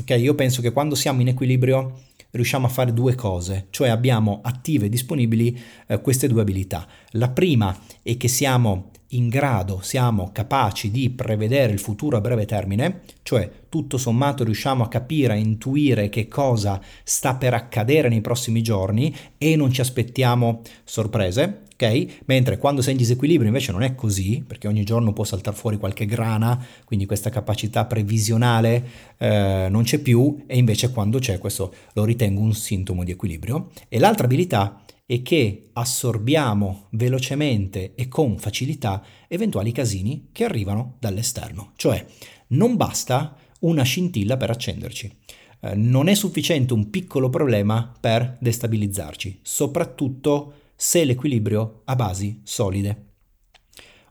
Ok, 0.00 0.16
io 0.18 0.34
penso 0.34 0.62
che 0.62 0.72
quando 0.72 0.94
siamo 0.94 1.20
in 1.20 1.28
equilibrio 1.28 2.00
riusciamo 2.30 2.64
a 2.64 2.70
fare 2.70 2.94
due 2.94 3.14
cose, 3.14 3.66
cioè 3.68 3.90
abbiamo 3.90 4.40
attive 4.42 4.86
e 4.86 4.88
disponibili 4.88 5.60
eh, 5.88 6.00
queste 6.00 6.26
due 6.26 6.40
abilità. 6.40 6.88
La 7.10 7.28
prima 7.28 7.78
è 8.02 8.16
che 8.16 8.28
siamo 8.28 8.92
in 9.10 9.28
grado, 9.28 9.80
siamo 9.82 10.30
capaci 10.32 10.90
di 10.90 11.10
prevedere 11.10 11.72
il 11.72 11.78
futuro 11.78 12.16
a 12.16 12.20
breve 12.20 12.44
termine, 12.44 13.02
cioè 13.22 13.48
tutto 13.68 13.98
sommato 13.98 14.42
riusciamo 14.42 14.82
a 14.82 14.88
capire, 14.88 15.34
a 15.34 15.36
intuire 15.36 16.08
che 16.08 16.26
cosa 16.28 16.80
sta 17.04 17.34
per 17.36 17.54
accadere 17.54 18.08
nei 18.08 18.20
prossimi 18.20 18.62
giorni 18.62 19.14
e 19.38 19.54
non 19.54 19.70
ci 19.72 19.80
aspettiamo 19.80 20.62
sorprese, 20.82 21.62
ok? 21.74 22.22
Mentre 22.24 22.58
quando 22.58 22.82
sei 22.82 22.92
in 22.92 22.98
disequilibrio 22.98 23.48
invece 23.48 23.70
non 23.70 23.82
è 23.82 23.94
così, 23.94 24.42
perché 24.44 24.66
ogni 24.66 24.82
giorno 24.82 25.12
può 25.12 25.24
saltare 25.24 25.56
fuori 25.56 25.76
qualche 25.76 26.06
grana, 26.06 26.64
quindi 26.84 27.06
questa 27.06 27.30
capacità 27.30 27.84
previsionale 27.84 28.84
eh, 29.18 29.68
non 29.70 29.84
c'è 29.84 29.98
più 29.98 30.44
e 30.46 30.56
invece 30.56 30.90
quando 30.90 31.18
c'è 31.18 31.38
questo 31.38 31.72
lo 31.92 32.04
ritengo 32.04 32.40
un 32.40 32.54
sintomo 32.54 33.04
di 33.04 33.12
equilibrio. 33.12 33.70
E 33.88 33.98
l'altra 33.98 34.24
abilità 34.24 34.80
e 35.06 35.22
che 35.22 35.70
assorbiamo 35.72 36.88
velocemente 36.90 37.94
e 37.94 38.08
con 38.08 38.38
facilità 38.38 39.04
eventuali 39.28 39.70
casini 39.70 40.28
che 40.32 40.44
arrivano 40.44 40.96
dall'esterno. 40.98 41.72
Cioè 41.76 42.04
non 42.48 42.76
basta 42.76 43.36
una 43.60 43.84
scintilla 43.84 44.36
per 44.36 44.50
accenderci. 44.50 45.16
Eh, 45.60 45.74
non 45.74 46.08
è 46.08 46.14
sufficiente 46.14 46.74
un 46.74 46.90
piccolo 46.90 47.30
problema 47.30 47.92
per 47.98 48.36
destabilizzarci, 48.40 49.40
soprattutto 49.42 50.54
se 50.74 51.04
l'equilibrio 51.04 51.82
ha 51.84 51.94
basi 51.94 52.40
solide. 52.42 53.04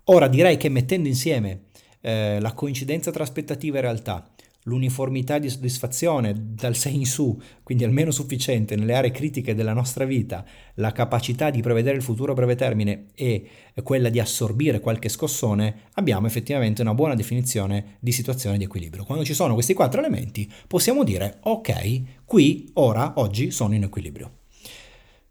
Ora 0.05 0.27
direi 0.27 0.57
che 0.57 0.69
mettendo 0.69 1.07
insieme 1.07 1.65
eh, 2.01 2.39
la 2.39 2.53
coincidenza 2.53 3.11
tra 3.11 3.23
aspettativa 3.23 3.77
e 3.77 3.81
realtà, 3.81 4.34
l'uniformità 4.65 5.37
di 5.37 5.49
soddisfazione 5.49 6.33
dal 6.35 6.75
6 6.75 6.95
in 6.95 7.05
su, 7.05 7.39
quindi 7.63 7.83
almeno 7.83 8.11
sufficiente 8.11 8.75
nelle 8.75 8.93
aree 8.93 9.11
critiche 9.11 9.55
della 9.55 9.73
nostra 9.73 10.05
vita, 10.05 10.45
la 10.75 10.91
capacità 10.91 11.49
di 11.49 11.61
prevedere 11.61 11.97
il 11.97 12.03
futuro 12.03 12.31
a 12.31 12.35
breve 12.35 12.55
termine 12.55 13.07
e 13.15 13.47
quella 13.83 14.09
di 14.09 14.19
assorbire 14.19 14.79
qualche 14.79 15.09
scossone, 15.09 15.81
abbiamo 15.93 16.27
effettivamente 16.27 16.81
una 16.81 16.93
buona 16.93 17.15
definizione 17.15 17.97
di 17.99 18.11
situazione 18.11 18.57
di 18.57 18.63
equilibrio. 18.63 19.03
Quando 19.03 19.23
ci 19.23 19.33
sono 19.33 19.53
questi 19.53 19.73
quattro 19.73 19.99
elementi, 19.99 20.51
possiamo 20.67 21.03
dire 21.03 21.37
ok, 21.41 22.01
qui, 22.25 22.69
ora, 22.73 23.13
oggi 23.17 23.51
sono 23.51 23.75
in 23.75 23.83
equilibrio. 23.83 24.31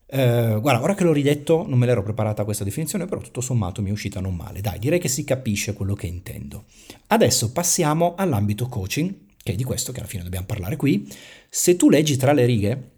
Uh, 0.06 0.60
guarda, 0.60 0.80
ora 0.80 0.94
che 0.94 1.02
l'ho 1.02 1.12
ridetto, 1.12 1.64
non 1.66 1.76
me 1.76 1.86
l'ero 1.86 2.04
preparata 2.04 2.44
questa 2.44 2.62
definizione, 2.62 3.06
però 3.06 3.20
tutto 3.20 3.40
sommato 3.40 3.82
mi 3.82 3.88
è 3.88 3.92
uscita 3.92 4.20
non 4.20 4.36
male. 4.36 4.60
Dai, 4.60 4.78
direi 4.78 5.00
che 5.00 5.08
si 5.08 5.24
capisce 5.24 5.72
quello 5.72 5.94
che 5.94 6.06
intendo. 6.06 6.66
Adesso 7.08 7.50
passiamo 7.50 8.14
all'ambito 8.16 8.68
coaching 8.68 9.12
che 9.44 9.52
è 9.52 9.56
di 9.56 9.62
questo 9.62 9.92
che 9.92 10.00
alla 10.00 10.08
fine 10.08 10.22
dobbiamo 10.22 10.46
parlare 10.46 10.76
qui, 10.76 11.06
se 11.50 11.76
tu 11.76 11.90
leggi 11.90 12.16
tra 12.16 12.32
le 12.32 12.46
righe, 12.46 12.90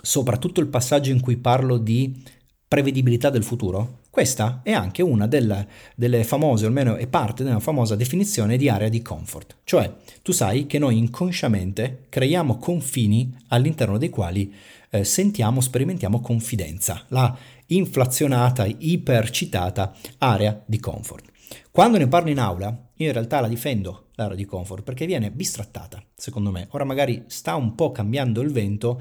soprattutto 0.00 0.60
il 0.60 0.66
passaggio 0.66 1.10
in 1.10 1.20
cui 1.20 1.38
parlo 1.38 1.78
di 1.78 2.22
prevedibilità 2.68 3.30
del 3.30 3.42
futuro, 3.42 4.00
questa 4.10 4.60
è 4.62 4.72
anche 4.72 5.00
una 5.00 5.26
delle, 5.26 5.66
delle 5.96 6.24
famose, 6.24 6.64
o 6.64 6.68
almeno 6.68 6.96
è 6.96 7.06
parte 7.06 7.42
della 7.42 7.58
famosa 7.58 7.96
definizione 7.96 8.58
di 8.58 8.68
area 8.68 8.90
di 8.90 9.00
comfort. 9.00 9.56
Cioè, 9.64 9.90
tu 10.20 10.32
sai 10.32 10.66
che 10.66 10.78
noi 10.78 10.98
inconsciamente 10.98 12.04
creiamo 12.10 12.58
confini 12.58 13.34
all'interno 13.48 13.96
dei 13.96 14.10
quali 14.10 14.52
eh, 14.90 15.04
sentiamo, 15.04 15.62
sperimentiamo 15.62 16.20
confidenza, 16.20 17.06
la 17.08 17.34
inflazionata, 17.68 18.66
ipercitata 18.66 19.94
area 20.18 20.62
di 20.66 20.78
comfort. 20.78 21.30
Quando 21.70 21.96
ne 21.96 22.08
parlo 22.08 22.28
in 22.28 22.38
aula, 22.38 22.68
io 22.96 23.06
in 23.06 23.12
realtà 23.14 23.40
la 23.40 23.48
difendo 23.48 24.01
l'area 24.14 24.36
di 24.36 24.44
comfort 24.44 24.82
perché 24.82 25.06
viene 25.06 25.30
bistrattata, 25.30 26.02
secondo 26.14 26.50
me. 26.50 26.68
Ora 26.70 26.84
magari 26.84 27.24
sta 27.26 27.54
un 27.54 27.74
po' 27.74 27.90
cambiando 27.90 28.40
il 28.40 28.52
vento, 28.52 29.00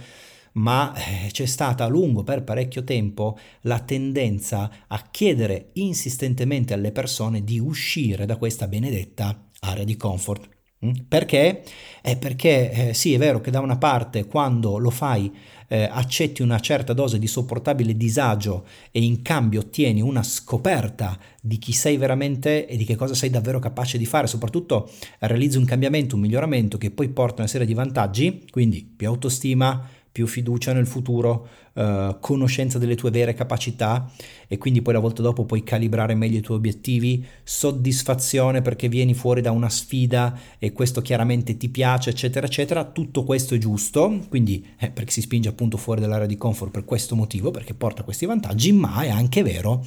ma 0.54 0.94
eh, 0.96 1.30
c'è 1.32 1.46
stata 1.46 1.86
a 1.86 1.88
lungo, 1.88 2.24
per 2.24 2.44
parecchio 2.44 2.84
tempo, 2.84 3.38
la 3.62 3.80
tendenza 3.80 4.70
a 4.88 5.08
chiedere 5.10 5.70
insistentemente 5.74 6.74
alle 6.74 6.92
persone 6.92 7.44
di 7.44 7.60
uscire 7.60 8.26
da 8.26 8.38
questa 8.38 8.68
benedetta 8.68 9.50
area 9.62 9.84
di 9.84 9.96
comfort. 9.96 10.50
Mm? 10.86 10.92
Perché? 11.08 11.64
È 12.02 12.18
perché 12.18 12.90
eh, 12.90 12.94
sì, 12.94 13.14
è 13.14 13.18
vero 13.18 13.40
che 13.40 13.52
da 13.52 13.60
una 13.60 13.78
parte 13.78 14.26
quando 14.26 14.78
lo 14.78 14.90
fai 14.90 15.32
eh, 15.72 15.88
accetti 15.90 16.42
una 16.42 16.60
certa 16.60 16.92
dose 16.92 17.18
di 17.18 17.28
sopportabile 17.28 17.96
disagio 17.96 18.66
e 18.92 19.02
in 19.02 19.22
cambio 19.22 19.62
ottieni 19.62 20.02
una 20.02 20.22
scoperta 20.22 21.18
di 21.40 21.58
chi 21.60 21.72
sei 21.72 21.96
veramente 21.96 22.68
e 22.68 22.76
di 22.76 22.84
che 22.84 22.98
cosa 22.98 23.14
sei 23.14 23.30
davvero 23.30 23.60
capace 23.60 23.98
di 23.98 24.06
fare, 24.06 24.28
soprattutto 24.28 24.92
realizzi 25.20 25.58
un 25.58 25.64
cambiamento, 25.64 26.16
un 26.16 26.22
miglioramento 26.22 26.78
che 26.78 26.92
poi 26.92 27.08
porta 27.08 27.42
una 27.42 27.48
serie 27.50 27.66
di 27.66 27.74
vantaggi, 27.74 28.46
quindi 28.52 28.84
più 28.84 29.08
autostima, 29.08 29.88
più 30.12 30.28
fiducia 30.28 30.74
nel 30.74 30.88
futuro, 30.88 31.48
uh, 31.74 32.18
conoscenza 32.20 32.78
delle 32.78 32.96
tue 32.96 33.12
vere 33.12 33.34
capacità 33.34 34.12
e 34.48 34.58
quindi 34.58 34.82
poi 34.82 34.94
la 34.94 35.00
volta 35.00 35.22
dopo 35.22 35.46
puoi 35.46 35.64
calibrare 35.64 36.16
meglio 36.16 36.38
i 36.38 36.42
tuoi 36.42 36.58
obiettivi, 36.58 37.26
soddisfazione 37.44 38.62
perché 38.62 38.90
vieni 38.90 39.14
fuori 39.14 39.40
da 39.40 39.52
una 39.52 39.70
sfida 39.70 40.38
e 40.60 40.74
questo 40.74 41.02
chiaramente 41.02 41.56
ti 41.56 41.70
piace, 41.70 42.10
eccetera, 42.10 42.46
eccetera. 42.46 42.84
Tutto 42.84 43.24
questo 43.24 43.56
è 43.56 43.58
giusto, 43.58 44.20
quindi 44.28 44.66
eh, 44.78 44.92
perché 44.92 45.12
si 45.12 45.22
spinge 45.22 45.48
appunto 45.48 45.78
fuori 45.78 46.02
dall'area 46.02 46.28
di 46.28 46.36
comfort 46.36 46.72
per 46.72 46.84
questo 46.84 47.16
motivo, 47.16 47.52
perché 47.52 47.74
porta 47.74 48.04
questi 48.04 48.26
vantaggi, 48.26 48.74
ma 48.74 49.02
è 49.04 49.10
anche 49.10 49.42
vero, 49.44 49.86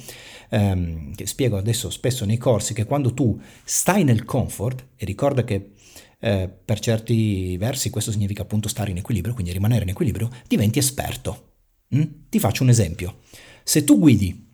ehm, 0.49 1.13
che 1.13 1.27
spiego 1.27 1.57
adesso 1.57 1.91
spesso 1.91 2.25
nei 2.25 2.37
corsi, 2.37 2.73
che 2.73 2.85
quando 2.85 3.13
tu 3.13 3.39
stai 3.63 4.03
nel 4.03 4.25
comfort, 4.25 4.87
e 4.95 5.05
ricorda 5.05 5.43
che 5.43 5.73
eh, 6.19 6.49
per 6.49 6.79
certi 6.79 7.57
versi 7.57 7.89
questo 7.89 8.11
significa 8.11 8.41
appunto 8.41 8.67
stare 8.67 8.91
in 8.91 8.97
equilibrio, 8.97 9.33
quindi 9.33 9.51
rimanere 9.51 9.83
in 9.83 9.89
equilibrio, 9.89 10.29
diventi 10.47 10.79
esperto. 10.79 11.53
Mm? 11.95 12.03
Ti 12.29 12.39
faccio 12.39 12.63
un 12.63 12.69
esempio. 12.69 13.19
Se 13.63 13.83
tu 13.83 13.99
guidi 13.99 14.53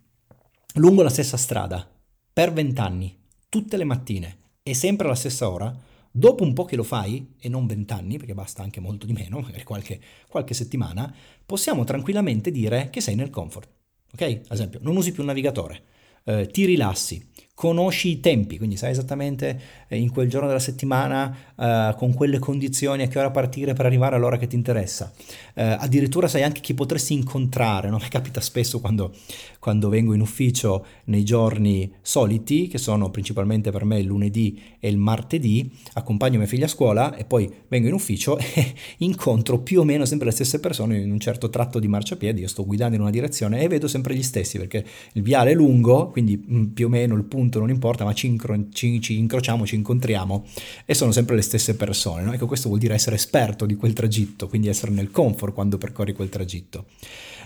lungo 0.76 1.04
la 1.04 1.10
stessa 1.10 1.38
strada 1.38 1.90
per 2.34 2.54
vent'anni, 2.54 3.18
tutte 3.50 3.78
le 3.78 3.84
mattine 3.84 4.38
e 4.64 4.74
sempre 4.74 5.08
alla 5.08 5.16
stessa 5.16 5.50
ora, 5.50 5.76
dopo 6.12 6.44
un 6.44 6.54
po' 6.54 6.66
che 6.66 6.76
lo 6.76 6.84
fai, 6.84 7.34
e 7.40 7.50
non 7.50 7.66
vent'anni, 7.66 8.18
perché 8.18 8.34
basta 8.34 8.62
anche 8.62 8.80
molto 8.80 9.06
di 9.06 9.14
meno, 9.14 9.40
magari 9.42 9.64
qualche, 9.64 10.00
qualche 10.28 10.54
settimana, 10.54 11.14
possiamo 11.46 11.84
tranquillamente 11.84 12.52
dire 12.52 12.90
che 12.90 13.02
sei 13.02 13.16
nel 13.16 13.30
comfort. 13.30 13.70
Ok? 14.14 14.22
Ad 14.22 14.52
esempio, 14.52 14.80
non 14.82 14.96
usi 14.98 15.12
più 15.12 15.22
un 15.22 15.28
navigatore, 15.28 15.84
eh, 16.26 16.48
ti 16.48 16.66
rilassi, 16.66 17.31
conosci 17.62 18.10
i 18.10 18.20
tempi, 18.20 18.58
quindi 18.58 18.76
sai 18.76 18.90
esattamente 18.90 19.60
eh, 19.88 19.96
in 19.96 20.12
quel 20.12 20.28
giorno 20.28 20.48
della 20.48 20.58
settimana 20.58 21.32
eh, 21.56 21.94
con 21.96 22.12
quelle 22.12 22.40
condizioni 22.40 23.04
a 23.04 23.08
che 23.08 23.20
ora 23.20 23.30
partire 23.30 23.74
per 23.74 23.86
arrivare 23.86 24.16
all'ora 24.16 24.38
che 24.38 24.48
ti 24.48 24.56
interessa. 24.56 25.14
Eh, 25.54 25.62
addirittura 25.62 26.28
sai 26.28 26.42
anche 26.42 26.60
chi 26.60 26.74
potresti 26.74 27.14
incontrare, 27.14 27.92
no? 27.92 28.00
mi 28.02 28.08
capita 28.08 28.42
spesso 28.42 28.80
quando, 28.80 29.14
quando, 29.60 29.90
vengo 29.90 30.16
in 30.16 30.22
ufficio 30.22 30.84
nei 31.04 31.24
giorni 31.24 31.94
soliti, 32.02 32.68
che 32.68 32.80
sono 32.80 33.12
principalmente 33.12 33.70
per 33.70 33.86
me 33.86 34.00
il 34.00 34.08
lunedì 34.08 34.60
e 34.80 34.90
il 34.90 34.98
martedì, 34.98 35.72
accompagno 35.94 36.40
mia 36.40 36.48
figlia 36.48 36.66
a 36.66 36.70
scuola 36.70 37.16
e 37.16 37.26
poi 37.26 37.48
vengo 37.68 37.88
in 37.88 37.94
ufficio 37.94 38.40
e 38.42 38.74
incontro 39.00 39.60
più 39.60 39.82
o 39.82 39.84
meno 39.84 40.06
sempre 40.06 40.26
le 40.26 40.34
stesse 40.34 40.60
persone 40.60 40.98
in 40.98 41.12
un 41.12 41.20
certo 41.20 41.52
tratto 41.52 41.78
di 41.78 41.88
marciapiede, 41.88 42.40
io 42.40 42.48
sto 42.48 42.66
guidando 42.66 42.96
in 42.96 43.02
una 43.02 43.12
direzione 43.12 43.62
e 43.62 43.68
vedo 43.68 43.88
sempre 43.88 44.16
gli 44.16 44.24
stessi 44.24 44.58
perché 44.58 44.84
il 45.14 45.22
viale 45.22 45.52
è 45.52 45.54
lungo, 45.54 46.10
quindi 46.10 46.44
mm, 46.44 46.64
più 46.70 46.88
o 46.88 46.90
meno 46.90 47.14
il 47.14 47.24
punto 47.26 47.51
non 47.60 47.70
importa, 47.70 48.04
ma 48.04 48.14
ci, 48.14 48.28
incro- 48.28 48.70
ci, 48.72 49.02
ci, 49.02 49.18
incrociamo, 49.18 49.66
ci 49.66 49.76
incontriamo 49.76 50.46
e 50.86 50.94
sono 50.94 51.12
sempre 51.12 51.36
le 51.36 51.42
stesse 51.42 51.76
persone. 51.76 52.24
No? 52.24 52.34
Ecco, 52.34 52.46
questo 52.46 52.68
vuol 52.68 52.80
dire 52.80 52.94
essere 52.94 53.16
esperto 53.16 53.66
di 53.66 53.76
quel 53.76 53.94
tragitto, 53.94 54.48
quindi 54.48 54.68
essere 54.68 54.92
nel 54.92 55.12
comfort 55.12 55.54
quando 55.54 55.78
percorri 55.78 56.14
quel 56.14 56.30
tragitto. 56.30 56.86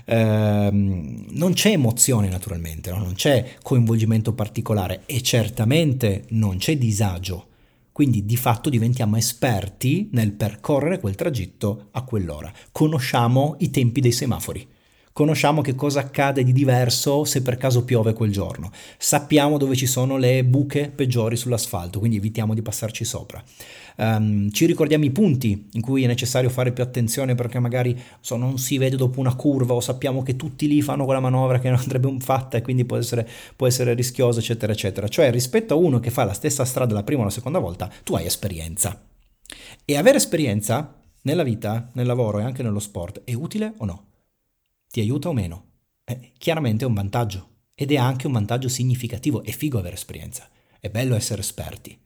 Ehm, 0.05 1.25
non 1.29 1.53
c'è 1.53 1.71
emozione 1.71 2.29
naturalmente, 2.29 2.91
no? 2.91 2.97
non 2.97 3.13
c'è 3.13 3.55
coinvolgimento 3.61 4.33
particolare 4.33 5.03
e 5.05 5.21
certamente 5.21 6.25
non 6.29 6.57
c'è 6.57 6.77
disagio. 6.77 7.47
Quindi 7.91 8.25
di 8.25 8.35
fatto 8.35 8.69
diventiamo 8.69 9.15
esperti 9.15 10.09
nel 10.11 10.33
percorrere 10.33 10.99
quel 10.99 11.15
tragitto 11.15 11.87
a 11.91 12.03
quell'ora. 12.03 12.51
Conosciamo 12.71 13.55
i 13.59 13.69
tempi 13.69 14.01
dei 14.01 14.11
semafori 14.11 14.67
conosciamo 15.15 15.61
che 15.61 15.75
cosa 15.75 16.01
accade 16.01 16.43
di 16.43 16.51
diverso 16.51 17.23
se 17.23 17.41
per 17.41 17.55
caso 17.55 17.85
piove 17.85 18.11
quel 18.11 18.33
giorno, 18.33 18.69
sappiamo 18.97 19.57
dove 19.57 19.73
ci 19.73 19.85
sono 19.85 20.17
le 20.17 20.43
buche 20.43 20.91
peggiori 20.93 21.37
sull'asfalto, 21.37 21.99
quindi 21.99 22.17
evitiamo 22.17 22.53
di 22.53 22.61
passarci 22.61 23.05
sopra. 23.05 23.41
Um, 23.95 24.51
ci 24.51 24.65
ricordiamo 24.65 25.05
i 25.05 25.11
punti 25.11 25.69
in 25.71 25.79
cui 25.79 26.03
è 26.03 26.07
necessario 26.07 26.49
fare 26.49 26.73
più 26.73 26.83
attenzione 26.83 27.33
perché 27.33 27.59
magari 27.59 27.97
so, 28.19 28.35
non 28.35 28.57
si 28.57 28.77
vede 28.77 28.97
dopo 28.97 29.21
una 29.21 29.35
curva 29.35 29.73
o 29.73 29.79
sappiamo 29.79 30.21
che 30.21 30.35
tutti 30.35 30.67
lì 30.67 30.81
fanno 30.81 31.05
quella 31.05 31.21
manovra 31.21 31.59
che 31.59 31.69
non 31.69 31.79
andrebbe 31.79 32.13
fatta 32.19 32.57
e 32.57 32.61
quindi 32.61 32.83
può 32.83 32.97
essere, 32.97 33.25
può 33.55 33.67
essere 33.67 33.93
rischioso, 33.93 34.39
eccetera, 34.39 34.73
eccetera. 34.73 35.07
Cioè 35.07 35.31
rispetto 35.31 35.75
a 35.75 35.77
uno 35.77 36.01
che 36.01 36.11
fa 36.11 36.25
la 36.25 36.33
stessa 36.33 36.65
strada 36.65 36.93
la 36.93 37.03
prima 37.03 37.21
o 37.21 37.23
la 37.23 37.29
seconda 37.29 37.59
volta, 37.59 37.89
tu 38.03 38.15
hai 38.15 38.25
esperienza. 38.25 39.01
E 39.85 39.95
avere 39.95 40.17
esperienza 40.17 40.93
nella 41.21 41.43
vita, 41.43 41.89
nel 41.93 42.05
lavoro 42.05 42.39
e 42.39 42.43
anche 42.43 42.63
nello 42.63 42.79
sport 42.79 43.21
è 43.23 43.33
utile 43.33 43.75
o 43.77 43.85
no? 43.85 44.03
Ti 44.95 45.01
aiuta 45.01 45.27
o 45.27 45.33
meno? 45.33 45.65
Eh, 46.05 46.31
chiaramente 46.37 46.85
è 46.85 46.87
un 46.87 46.93
vantaggio 46.93 47.49
ed 47.75 47.91
è 47.91 47.97
anche 47.97 48.27
un 48.27 48.31
vantaggio 48.31 48.69
significativo. 48.69 49.43
È 49.43 49.51
figo 49.51 49.77
avere 49.77 49.95
esperienza, 49.95 50.47
è 50.79 50.89
bello 50.89 51.17
essere 51.17 51.41
esperti. 51.41 51.99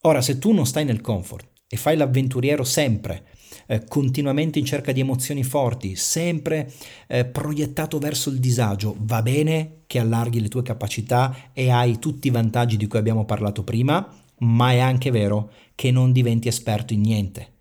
Ora, 0.00 0.22
se 0.22 0.38
tu 0.38 0.52
non 0.52 0.64
stai 0.64 0.86
nel 0.86 1.02
comfort 1.02 1.46
e 1.68 1.76
fai 1.76 1.98
l'avventuriero 1.98 2.64
sempre, 2.64 3.26
eh, 3.66 3.84
continuamente 3.84 4.58
in 4.58 4.64
cerca 4.64 4.90
di 4.90 5.00
emozioni 5.00 5.44
forti, 5.44 5.96
sempre 5.96 6.72
eh, 7.08 7.26
proiettato 7.26 7.98
verso 7.98 8.30
il 8.30 8.40
disagio, 8.40 8.96
va 9.00 9.20
bene 9.20 9.82
che 9.86 9.98
allarghi 9.98 10.40
le 10.40 10.48
tue 10.48 10.62
capacità 10.62 11.50
e 11.52 11.68
hai 11.68 11.98
tutti 11.98 12.28
i 12.28 12.30
vantaggi 12.30 12.78
di 12.78 12.86
cui 12.86 12.98
abbiamo 12.98 13.26
parlato 13.26 13.64
prima, 13.64 14.10
ma 14.38 14.72
è 14.72 14.78
anche 14.78 15.10
vero 15.10 15.50
che 15.74 15.90
non 15.90 16.12
diventi 16.12 16.48
esperto 16.48 16.94
in 16.94 17.02
niente. 17.02 17.55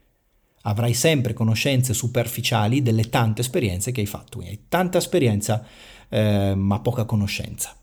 Avrai 0.67 0.93
sempre 0.93 1.33
conoscenze 1.33 1.93
superficiali 1.93 2.81
delle 2.81 3.09
tante 3.09 3.41
esperienze 3.41 3.91
che 3.91 4.01
hai 4.01 4.07
fatto. 4.07 4.37
Quindi 4.37 4.55
hai 4.55 4.61
tanta 4.67 4.97
esperienza, 4.97 5.65
eh, 6.09 6.53
ma 6.55 6.79
poca 6.79 7.05
conoscenza. 7.05 7.75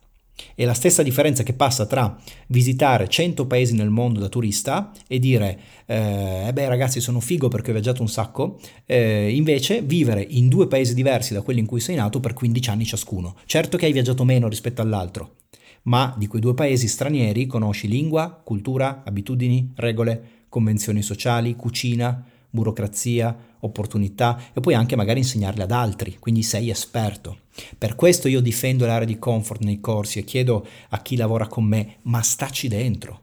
È 0.54 0.64
la 0.64 0.74
stessa 0.74 1.02
differenza 1.02 1.42
che 1.42 1.52
passa 1.52 1.86
tra 1.86 2.18
visitare 2.48 3.08
100 3.08 3.46
paesi 3.46 3.74
nel 3.74 3.90
mondo 3.90 4.20
da 4.20 4.28
turista 4.28 4.92
e 5.06 5.18
dire, 5.18 5.58
eh, 5.86 6.48
eh 6.48 6.52
beh 6.52 6.68
ragazzi 6.68 7.00
sono 7.00 7.20
figo 7.20 7.48
perché 7.48 7.70
ho 7.70 7.72
viaggiato 7.72 8.02
un 8.02 8.08
sacco, 8.08 8.58
eh, 8.86 9.30
invece 9.34 9.82
vivere 9.82 10.26
in 10.28 10.48
due 10.48 10.66
paesi 10.66 10.94
diversi 10.94 11.32
da 11.32 11.42
quelli 11.42 11.60
in 11.60 11.66
cui 11.66 11.80
sei 11.80 11.96
nato 11.96 12.20
per 12.20 12.34
15 12.34 12.70
anni 12.70 12.84
ciascuno. 12.84 13.36
Certo 13.46 13.76
che 13.76 13.86
hai 13.86 13.92
viaggiato 13.92 14.24
meno 14.24 14.48
rispetto 14.48 14.82
all'altro, 14.82 15.36
ma 15.84 16.14
di 16.18 16.26
quei 16.26 16.40
due 16.40 16.54
paesi 16.54 16.88
stranieri 16.88 17.46
conosci 17.46 17.88
lingua, 17.88 18.40
cultura, 18.42 19.02
abitudini, 19.04 19.72
regole, 19.76 20.40
convenzioni 20.48 21.02
sociali, 21.02 21.56
cucina, 21.56 22.24
burocrazia, 22.52 23.36
opportunità 23.60 24.38
e 24.52 24.60
poi 24.60 24.74
anche 24.74 24.94
magari 24.94 25.20
insegnarle 25.20 25.64
ad 25.64 25.72
altri, 25.72 26.18
quindi 26.18 26.42
sei 26.42 26.70
esperto. 26.70 27.38
Per 27.76 27.96
questo 27.96 28.28
io 28.28 28.40
difendo 28.40 28.86
l'area 28.86 29.06
di 29.06 29.18
comfort 29.18 29.62
nei 29.62 29.80
corsi 29.80 30.18
e 30.20 30.24
chiedo 30.24 30.64
a 30.90 31.02
chi 31.02 31.16
lavora 31.16 31.48
con 31.48 31.64
me, 31.64 31.96
ma 32.02 32.22
staci 32.22 32.68
dentro 32.68 33.21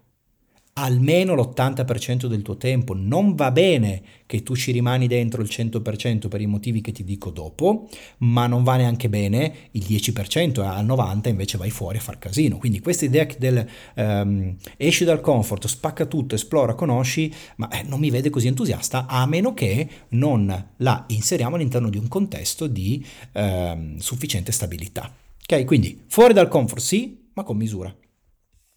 almeno 0.81 1.35
l'80% 1.35 2.25
del 2.25 2.41
tuo 2.41 2.57
tempo. 2.57 2.93
Non 2.93 3.35
va 3.35 3.51
bene 3.51 4.01
che 4.25 4.43
tu 4.43 4.55
ci 4.55 4.71
rimani 4.71 5.07
dentro 5.07 5.41
il 5.41 5.49
100% 5.51 6.27
per 6.27 6.41
i 6.41 6.45
motivi 6.45 6.81
che 6.81 6.91
ti 6.91 7.03
dico 7.03 7.31
dopo, 7.31 7.89
ma 8.19 8.47
non 8.47 8.63
va 8.63 8.75
neanche 8.75 9.09
bene 9.09 9.69
il 9.71 9.83
10% 9.83 10.61
e 10.61 10.65
al 10.65 10.85
90% 10.85 11.29
invece 11.29 11.57
vai 11.57 11.69
fuori 11.69 11.97
a 11.97 12.01
far 12.01 12.19
casino. 12.19 12.57
Quindi 12.57 12.79
questa 12.79 13.05
idea 13.05 13.27
del 13.37 13.67
um, 13.95 14.55
esci 14.77 15.03
dal 15.03 15.21
comfort, 15.21 15.67
spacca 15.67 16.05
tutto, 16.05 16.35
esplora, 16.35 16.75
conosci, 16.75 17.33
ma 17.57 17.67
eh, 17.69 17.83
non 17.83 17.99
mi 17.99 18.09
vede 18.09 18.29
così 18.29 18.47
entusiasta 18.47 19.05
a 19.07 19.25
meno 19.25 19.53
che 19.53 19.87
non 20.09 20.71
la 20.77 21.05
inseriamo 21.07 21.55
all'interno 21.55 21.89
di 21.89 21.97
un 21.97 22.07
contesto 22.07 22.67
di 22.67 23.05
um, 23.33 23.97
sufficiente 23.97 24.51
stabilità. 24.51 25.11
Ok, 25.41 25.65
quindi 25.65 26.03
fuori 26.07 26.33
dal 26.33 26.47
comfort 26.47 26.81
sì, 26.81 27.29
ma 27.33 27.43
con 27.43 27.57
misura. 27.57 27.93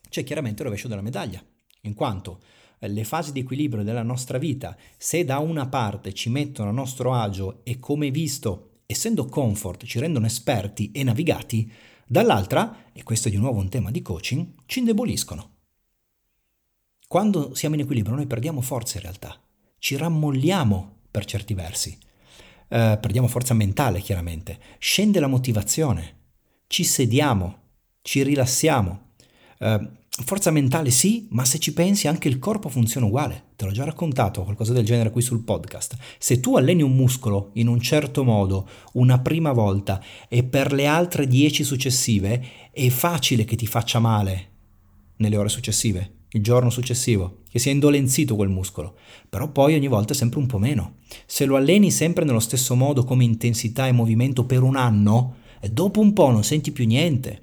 C'è 0.08 0.24
chiaramente 0.24 0.60
il 0.62 0.68
rovescio 0.68 0.88
della 0.88 1.02
medaglia 1.02 1.42
in 1.82 1.94
quanto 1.94 2.40
eh, 2.78 2.88
le 2.88 3.04
fasi 3.04 3.32
di 3.32 3.40
equilibrio 3.40 3.82
della 3.82 4.02
nostra 4.02 4.38
vita, 4.38 4.76
se 4.96 5.24
da 5.24 5.38
una 5.38 5.66
parte 5.66 6.12
ci 6.12 6.28
mettono 6.30 6.70
a 6.70 6.72
nostro 6.72 7.14
agio 7.14 7.60
e 7.64 7.78
come 7.78 8.10
visto, 8.10 8.80
essendo 8.86 9.26
comfort, 9.26 9.84
ci 9.84 9.98
rendono 9.98 10.26
esperti 10.26 10.90
e 10.92 11.02
navigati, 11.02 11.70
dall'altra, 12.06 12.90
e 12.92 13.02
questo 13.02 13.28
è 13.28 13.30
di 13.30 13.36
nuovo 13.36 13.60
un 13.60 13.68
tema 13.68 13.90
di 13.90 14.02
coaching, 14.02 14.46
ci 14.66 14.80
indeboliscono. 14.80 15.50
Quando 17.08 17.54
siamo 17.54 17.74
in 17.74 17.82
equilibrio 17.82 18.14
noi 18.14 18.26
perdiamo 18.26 18.60
forza 18.60 18.96
in 18.96 19.02
realtà, 19.02 19.40
ci 19.78 19.96
rammolliamo 19.96 20.96
per 21.10 21.24
certi 21.24 21.54
versi, 21.54 21.96
eh, 22.68 22.98
perdiamo 23.00 23.28
forza 23.28 23.54
mentale 23.54 24.00
chiaramente, 24.00 24.58
scende 24.78 25.20
la 25.20 25.26
motivazione, 25.26 26.20
ci 26.66 26.84
sediamo, 26.84 27.58
ci 28.02 28.22
rilassiamo, 28.22 29.10
eh, 29.58 30.00
Forza 30.14 30.50
mentale 30.50 30.90
sì, 30.90 31.26
ma 31.30 31.42
se 31.46 31.58
ci 31.58 31.72
pensi 31.72 32.06
anche 32.06 32.28
il 32.28 32.38
corpo 32.38 32.68
funziona 32.68 33.06
uguale. 33.06 33.44
Te 33.56 33.64
l'ho 33.64 33.70
già 33.72 33.84
raccontato 33.84 34.42
qualcosa 34.42 34.74
del 34.74 34.84
genere 34.84 35.10
qui 35.10 35.22
sul 35.22 35.42
podcast. 35.42 35.96
Se 36.18 36.38
tu 36.38 36.54
alleni 36.54 36.82
un 36.82 36.94
muscolo 36.94 37.48
in 37.54 37.66
un 37.66 37.80
certo 37.80 38.22
modo 38.22 38.68
una 38.92 39.20
prima 39.20 39.52
volta 39.52 40.02
e 40.28 40.44
per 40.44 40.74
le 40.74 40.84
altre 40.84 41.26
10 41.26 41.64
successive, 41.64 42.44
è 42.70 42.90
facile 42.90 43.46
che 43.46 43.56
ti 43.56 43.66
faccia 43.66 44.00
male 44.00 44.48
nelle 45.16 45.38
ore 45.38 45.48
successive, 45.48 46.24
il 46.32 46.42
giorno 46.42 46.68
successivo, 46.68 47.38
che 47.48 47.58
sia 47.58 47.72
indolenzito 47.72 48.36
quel 48.36 48.50
muscolo. 48.50 48.96
Però 49.30 49.48
poi 49.48 49.74
ogni 49.76 49.88
volta 49.88 50.12
è 50.12 50.16
sempre 50.16 50.40
un 50.40 50.46
po' 50.46 50.58
meno. 50.58 50.96
Se 51.24 51.46
lo 51.46 51.56
alleni 51.56 51.90
sempre 51.90 52.26
nello 52.26 52.38
stesso 52.38 52.74
modo 52.74 53.04
come 53.04 53.24
intensità 53.24 53.86
e 53.86 53.92
movimento 53.92 54.44
per 54.44 54.62
un 54.62 54.76
anno, 54.76 55.36
dopo 55.70 56.00
un 56.00 56.12
po' 56.12 56.30
non 56.30 56.44
senti 56.44 56.70
più 56.70 56.84
niente 56.84 57.41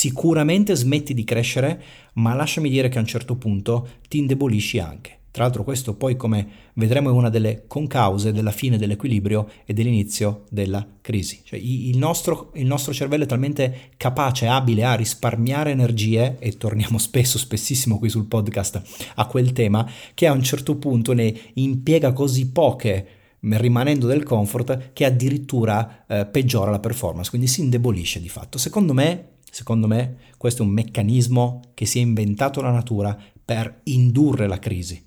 Sicuramente 0.00 0.74
smetti 0.76 1.12
di 1.12 1.24
crescere, 1.24 1.82
ma 2.14 2.32
lasciami 2.32 2.70
dire 2.70 2.88
che 2.88 2.96
a 2.96 3.02
un 3.02 3.06
certo 3.06 3.36
punto 3.36 3.86
ti 4.08 4.16
indebolisci 4.16 4.78
anche. 4.78 5.18
Tra 5.30 5.42
l'altro 5.42 5.62
questo 5.62 5.94
poi 5.94 6.16
come 6.16 6.48
vedremo 6.72 7.10
è 7.10 7.12
una 7.12 7.28
delle 7.28 7.64
concause 7.66 8.32
della 8.32 8.50
fine 8.50 8.78
dell'equilibrio 8.78 9.46
e 9.66 9.74
dell'inizio 9.74 10.46
della 10.48 10.86
crisi. 11.02 11.42
Cioè 11.44 11.58
il 11.62 11.98
nostro, 11.98 12.50
il 12.54 12.64
nostro 12.64 12.94
cervello 12.94 13.24
è 13.24 13.26
talmente 13.26 13.90
capace, 13.98 14.46
abile 14.46 14.84
a 14.84 14.94
risparmiare 14.94 15.72
energie, 15.72 16.38
e 16.38 16.56
torniamo 16.56 16.96
spesso, 16.96 17.36
spessissimo 17.36 17.98
qui 17.98 18.08
sul 18.08 18.24
podcast 18.24 18.80
a 19.16 19.26
quel 19.26 19.52
tema, 19.52 19.86
che 20.14 20.26
a 20.26 20.32
un 20.32 20.42
certo 20.42 20.76
punto 20.76 21.12
ne 21.12 21.30
impiega 21.52 22.14
così 22.14 22.50
poche 22.50 23.08
rimanendo 23.40 24.06
del 24.06 24.22
comfort 24.22 24.92
che 24.94 25.04
addirittura 25.04 26.06
eh, 26.06 26.24
peggiora 26.24 26.70
la 26.70 26.80
performance, 26.80 27.28
quindi 27.28 27.48
si 27.48 27.60
indebolisce 27.60 28.18
di 28.18 28.30
fatto. 28.30 28.56
Secondo 28.56 28.94
me 28.94 29.30
Secondo 29.50 29.86
me 29.86 30.16
questo 30.36 30.62
è 30.62 30.66
un 30.66 30.72
meccanismo 30.72 31.60
che 31.74 31.86
si 31.86 31.98
è 31.98 32.02
inventato 32.02 32.60
la 32.60 32.70
natura 32.70 33.16
per 33.44 33.80
indurre 33.84 34.46
la 34.46 34.58
crisi, 34.58 35.04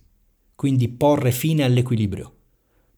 quindi 0.56 0.90
porre 0.90 1.32
fine 1.32 1.64
all'equilibrio. 1.64 2.34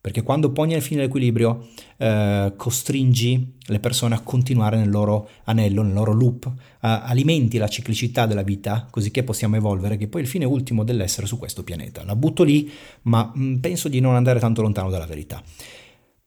Perché 0.05 0.21
quando 0.21 0.51
poni 0.51 0.79
fine 0.81 1.01
all'equilibrio 1.01 1.67
eh, 1.97 2.53
costringi 2.55 3.53
le 3.59 3.79
persone 3.79 4.13
a 4.13 4.19
continuare 4.19 4.77
nel 4.77 4.91
loro 4.91 5.29
anello, 5.45 5.81
nel 5.81 5.93
loro 5.93 6.13
loop, 6.13 6.45
eh, 6.45 6.53
alimenti 6.79 7.57
la 7.57 7.67
ciclicità 7.67 8.27
della 8.27 8.43
vita 8.43 8.85
così 8.91 9.09
che 9.09 9.23
possiamo 9.23 9.55
evolvere, 9.55 9.97
che 9.97 10.07
poi 10.07 10.21
è 10.21 10.23
il 10.23 10.29
fine 10.29 10.45
ultimo 10.45 10.83
dell'essere 10.83 11.25
su 11.25 11.39
questo 11.39 11.63
pianeta. 11.63 12.03
La 12.03 12.15
butto 12.15 12.43
lì, 12.43 12.71
ma 13.03 13.33
mm, 13.35 13.55
penso 13.55 13.89
di 13.89 13.99
non 13.99 14.13
andare 14.13 14.39
tanto 14.39 14.61
lontano 14.61 14.91
dalla 14.91 15.07
verità. 15.07 15.41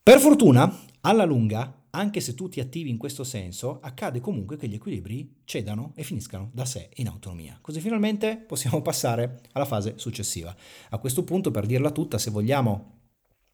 Per 0.03 0.19
fortuna, 0.19 0.77
alla 1.03 1.25
lunga, 1.25 1.73
anche 1.91 2.21
se 2.21 2.35
tu 2.35 2.49
ti 2.49 2.61
attivi 2.61 2.91
in 2.91 2.97
questo 2.97 3.25
senso, 3.25 3.79
accade 3.81 4.21
comunque 4.21 4.57
che 4.57 4.69
gli 4.69 4.75
equilibri 4.75 5.37
cedano 5.45 5.93
e 5.95 6.03
finiscano 6.03 6.51
da 6.53 6.65
sé 6.65 6.91
in 6.97 7.09
autonomia. 7.09 7.59
Così 7.61 7.81
finalmente 7.81 8.37
possiamo 8.37 8.81
passare 8.83 9.41
alla 9.53 9.65
fase 9.65 9.95
successiva. 9.97 10.55
A 10.91 10.99
questo 10.99 11.25
punto, 11.25 11.51
per 11.51 11.67
dirla 11.67 11.91
tutta, 11.91 12.19
se 12.19 12.31
vogliamo 12.31 12.97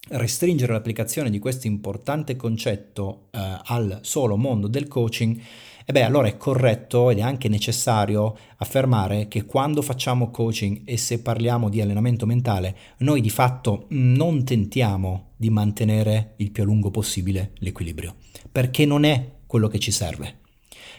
restringere 0.08 0.72
l'applicazione 0.72 1.30
di 1.30 1.38
questo 1.38 1.66
importante 1.66 2.36
concetto 2.36 3.28
eh, 3.30 3.38
al 3.64 4.00
solo 4.02 4.36
mondo 4.36 4.68
del 4.68 4.88
coaching, 4.88 5.40
e 5.86 5.92
beh, 5.92 6.02
allora 6.02 6.28
è 6.28 6.38
corretto 6.38 7.10
ed 7.10 7.18
è 7.18 7.20
anche 7.20 7.48
necessario 7.48 8.36
affermare 8.56 9.28
che 9.28 9.44
quando 9.44 9.82
facciamo 9.82 10.30
coaching 10.30 10.80
e 10.86 10.96
se 10.96 11.20
parliamo 11.20 11.68
di 11.68 11.82
allenamento 11.82 12.24
mentale, 12.24 12.74
noi 12.98 13.20
di 13.20 13.28
fatto 13.28 13.84
non 13.90 14.44
tentiamo 14.44 15.32
di 15.36 15.50
mantenere 15.50 16.34
il 16.38 16.52
più 16.52 16.62
a 16.62 16.66
lungo 16.66 16.90
possibile 16.90 17.52
l'equilibrio, 17.56 18.14
perché 18.54 18.86
non 18.86 19.02
è 19.02 19.38
quello 19.48 19.66
che 19.66 19.80
ci 19.80 19.90
serve. 19.90 20.42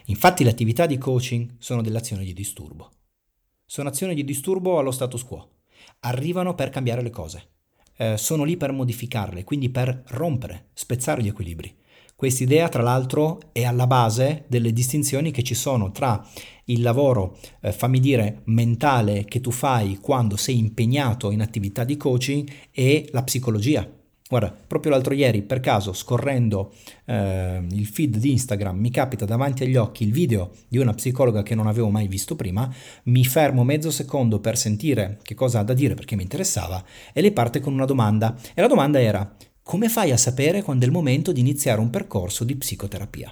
Infatti 0.07 0.43
le 0.43 0.49
attività 0.49 0.85
di 0.85 0.97
coaching 0.97 1.55
sono 1.57 1.81
delle 1.81 1.99
azioni 1.99 2.25
di 2.25 2.33
disturbo. 2.33 2.91
Sono 3.65 3.87
azioni 3.87 4.13
di 4.13 4.25
disturbo 4.25 4.77
allo 4.77 4.91
status 4.91 5.23
quo. 5.23 5.51
Arrivano 6.01 6.53
per 6.53 6.69
cambiare 6.69 7.01
le 7.01 7.11
cose. 7.11 7.51
Eh, 7.95 8.17
sono 8.17 8.43
lì 8.43 8.57
per 8.57 8.73
modificarle, 8.73 9.45
quindi 9.45 9.69
per 9.69 10.03
rompere, 10.07 10.71
spezzare 10.73 11.23
gli 11.23 11.29
equilibri. 11.29 11.73
Quest'idea, 12.13 12.67
tra 12.67 12.83
l'altro, 12.83 13.39
è 13.53 13.63
alla 13.63 13.87
base 13.87 14.43
delle 14.49 14.73
distinzioni 14.73 15.31
che 15.31 15.41
ci 15.41 15.55
sono 15.55 15.93
tra 15.93 16.27
il 16.65 16.81
lavoro, 16.81 17.37
eh, 17.61 17.71
fammi 17.71 18.01
dire, 18.01 18.41
mentale 18.47 19.23
che 19.23 19.39
tu 19.39 19.51
fai 19.51 19.99
quando 20.01 20.35
sei 20.35 20.57
impegnato 20.57 21.31
in 21.31 21.39
attività 21.39 21.85
di 21.85 21.95
coaching 21.95 22.51
e 22.71 23.07
la 23.13 23.23
psicologia. 23.23 23.89
Guarda, 24.27 24.51
proprio 24.51 24.91
l'altro 24.91 25.13
ieri, 25.13 25.43
per 25.43 25.59
caso, 25.59 25.93
scorrendo 25.93 26.73
eh, 27.05 27.63
il 27.69 27.85
feed 27.85 28.17
di 28.17 28.31
Instagram, 28.31 28.75
mi 28.75 28.89
capita 28.89 29.23
davanti 29.23 29.63
agli 29.63 29.75
occhi 29.75 30.03
il 30.03 30.11
video 30.11 30.49
di 30.67 30.79
una 30.79 30.95
psicologa 30.95 31.43
che 31.43 31.53
non 31.53 31.67
avevo 31.67 31.91
mai 31.91 32.07
visto 32.07 32.35
prima, 32.35 32.67
mi 33.03 33.23
fermo 33.23 33.63
mezzo 33.63 33.91
secondo 33.91 34.39
per 34.39 34.57
sentire 34.57 35.19
che 35.21 35.35
cosa 35.35 35.59
ha 35.59 35.63
da 35.63 35.75
dire 35.75 35.93
perché 35.93 36.15
mi 36.15 36.23
interessava 36.23 36.83
e 37.13 37.21
le 37.21 37.33
parte 37.33 37.59
con 37.59 37.73
una 37.73 37.85
domanda. 37.85 38.35
E 38.55 38.61
la 38.61 38.67
domanda 38.67 38.99
era, 38.99 39.31
come 39.61 39.89
fai 39.89 40.09
a 40.09 40.17
sapere 40.17 40.63
quando 40.63 40.85
è 40.85 40.87
il 40.87 40.93
momento 40.93 41.31
di 41.31 41.41
iniziare 41.41 41.79
un 41.79 41.91
percorso 41.91 42.43
di 42.43 42.55
psicoterapia? 42.55 43.31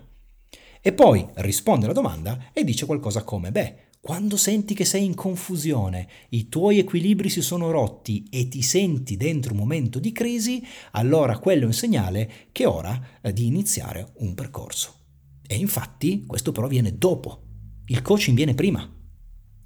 E 0.79 0.93
poi 0.93 1.25
risponde 1.36 1.86
alla 1.86 1.95
domanda 1.95 2.49
e 2.53 2.63
dice 2.63 2.86
qualcosa 2.86 3.23
come, 3.23 3.51
beh, 3.51 3.75
Quando 4.05 4.35
senti 4.35 4.73
che 4.73 4.83
sei 4.83 5.05
in 5.05 5.15
confusione, 5.15 6.09
i 6.31 6.49
tuoi 6.49 6.77
equilibri 6.77 7.29
si 7.29 7.41
sono 7.41 7.71
rotti 7.71 8.27
e 8.29 8.49
ti 8.49 8.61
senti 8.61 9.15
dentro 9.15 9.53
un 9.53 9.59
momento 9.59 9.97
di 9.97 10.11
crisi, 10.11 10.61
allora 10.91 11.39
quello 11.39 11.63
è 11.63 11.67
un 11.67 11.71
segnale 11.71 12.29
che 12.51 12.63
è 12.63 12.67
ora 12.67 13.01
eh, 13.21 13.31
di 13.31 13.45
iniziare 13.45 14.11
un 14.15 14.33
percorso. 14.33 14.93
E 15.47 15.55
infatti 15.55 16.25
questo 16.25 16.51
però 16.51 16.67
viene 16.67 16.97
dopo. 16.97 17.43
Il 17.85 18.01
coaching 18.01 18.35
viene 18.35 18.55
prima. 18.55 18.85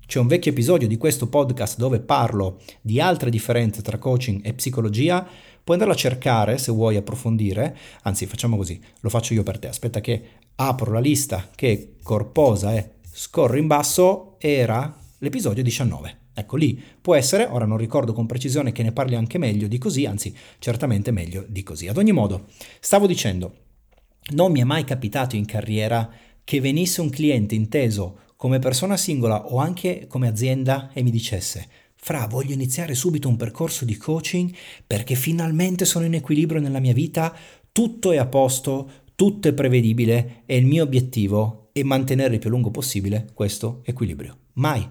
C'è 0.06 0.20
un 0.20 0.28
vecchio 0.28 0.52
episodio 0.52 0.88
di 0.88 0.98
questo 0.98 1.28
podcast 1.30 1.80
dove 1.80 2.00
parlo 2.00 2.62
di 2.80 3.02
altre 3.02 3.32
differenze 3.32 3.82
tra 3.82 3.98
coaching 3.98 4.46
e 4.46 4.54
psicologia. 4.54 5.24
Puoi 5.64 5.78
andarlo 5.78 5.96
a 5.96 5.98
cercare 5.98 6.60
se 6.60 6.72
vuoi 6.72 6.96
approfondire. 6.96 7.76
Anzi, 8.04 8.28
facciamo 8.28 8.56
così, 8.56 8.80
lo 9.00 9.10
faccio 9.10 9.34
io 9.34 9.42
per 9.42 9.58
te. 9.58 9.68
Aspetta 9.68 10.00
che 10.00 10.24
apro 10.58 10.92
la 10.92 11.00
lista 11.00 11.50
che 11.56 11.96
corposa 12.04 12.76
è 12.76 12.97
scorro 13.20 13.58
in 13.58 13.66
basso 13.66 14.36
era 14.38 14.96
l'episodio 15.18 15.64
19. 15.64 16.18
Ecco 16.36 16.56
lì 16.56 16.80
può 17.02 17.16
essere, 17.16 17.46
ora 17.46 17.66
non 17.66 17.78
ricordo 17.78 18.14
con 18.14 18.28
precisione 18.28 18.72
che 18.72 18.84
ne 18.84 18.92
parli 18.92 19.16
anche 19.16 19.40
meglio 19.40 19.68
di 19.68 19.80
così, 19.80 20.06
anzi 20.06 20.36
certamente 20.60 21.10
meglio 21.10 21.44
di 21.48 21.64
così. 21.64 21.88
Ad 21.88 21.98
ogni 21.98 22.12
modo, 22.12 22.46
stavo 22.80 23.08
dicendo, 23.08 23.56
non 24.34 24.52
mi 24.52 24.60
è 24.60 24.64
mai 24.64 24.84
capitato 24.84 25.36
in 25.36 25.46
carriera 25.46 26.08
che 26.44 26.62
venisse 26.62 27.02
un 27.02 27.10
cliente 27.10 27.56
inteso 27.56 28.20
come 28.36 28.60
persona 28.60 28.98
singola 28.98 29.48
o 29.48 29.58
anche 29.58 30.06
come 30.08 30.28
azienda 30.28 30.92
e 30.94 31.02
mi 31.02 31.10
dicesse 31.10 31.68
Fra, 31.96 32.28
voglio 32.28 32.54
iniziare 32.54 32.94
subito 32.94 33.28
un 33.28 33.36
percorso 33.36 33.84
di 33.84 33.98
coaching 33.98 34.54
perché 34.86 35.16
finalmente 35.16 35.86
sono 35.86 36.06
in 36.06 36.14
equilibrio 36.14 36.62
nella 36.62 36.80
mia 36.80 36.94
vita, 36.94 37.36
tutto 37.72 38.12
è 38.12 38.18
a 38.18 38.28
posto, 38.28 39.06
tutto 39.18 39.48
è 39.48 39.54
prevedibile 39.54 40.44
e 40.46 40.58
il 40.58 40.68
mio 40.68 40.84
obiettivo 40.84 41.70
e 41.72 41.84
mantenere 41.84 42.36
il 42.36 42.40
più 42.40 42.52
lungo 42.52 42.70
possibile 42.70 43.32
questo 43.34 43.82
equilibrio. 43.84 44.38
Mai, 44.54 44.88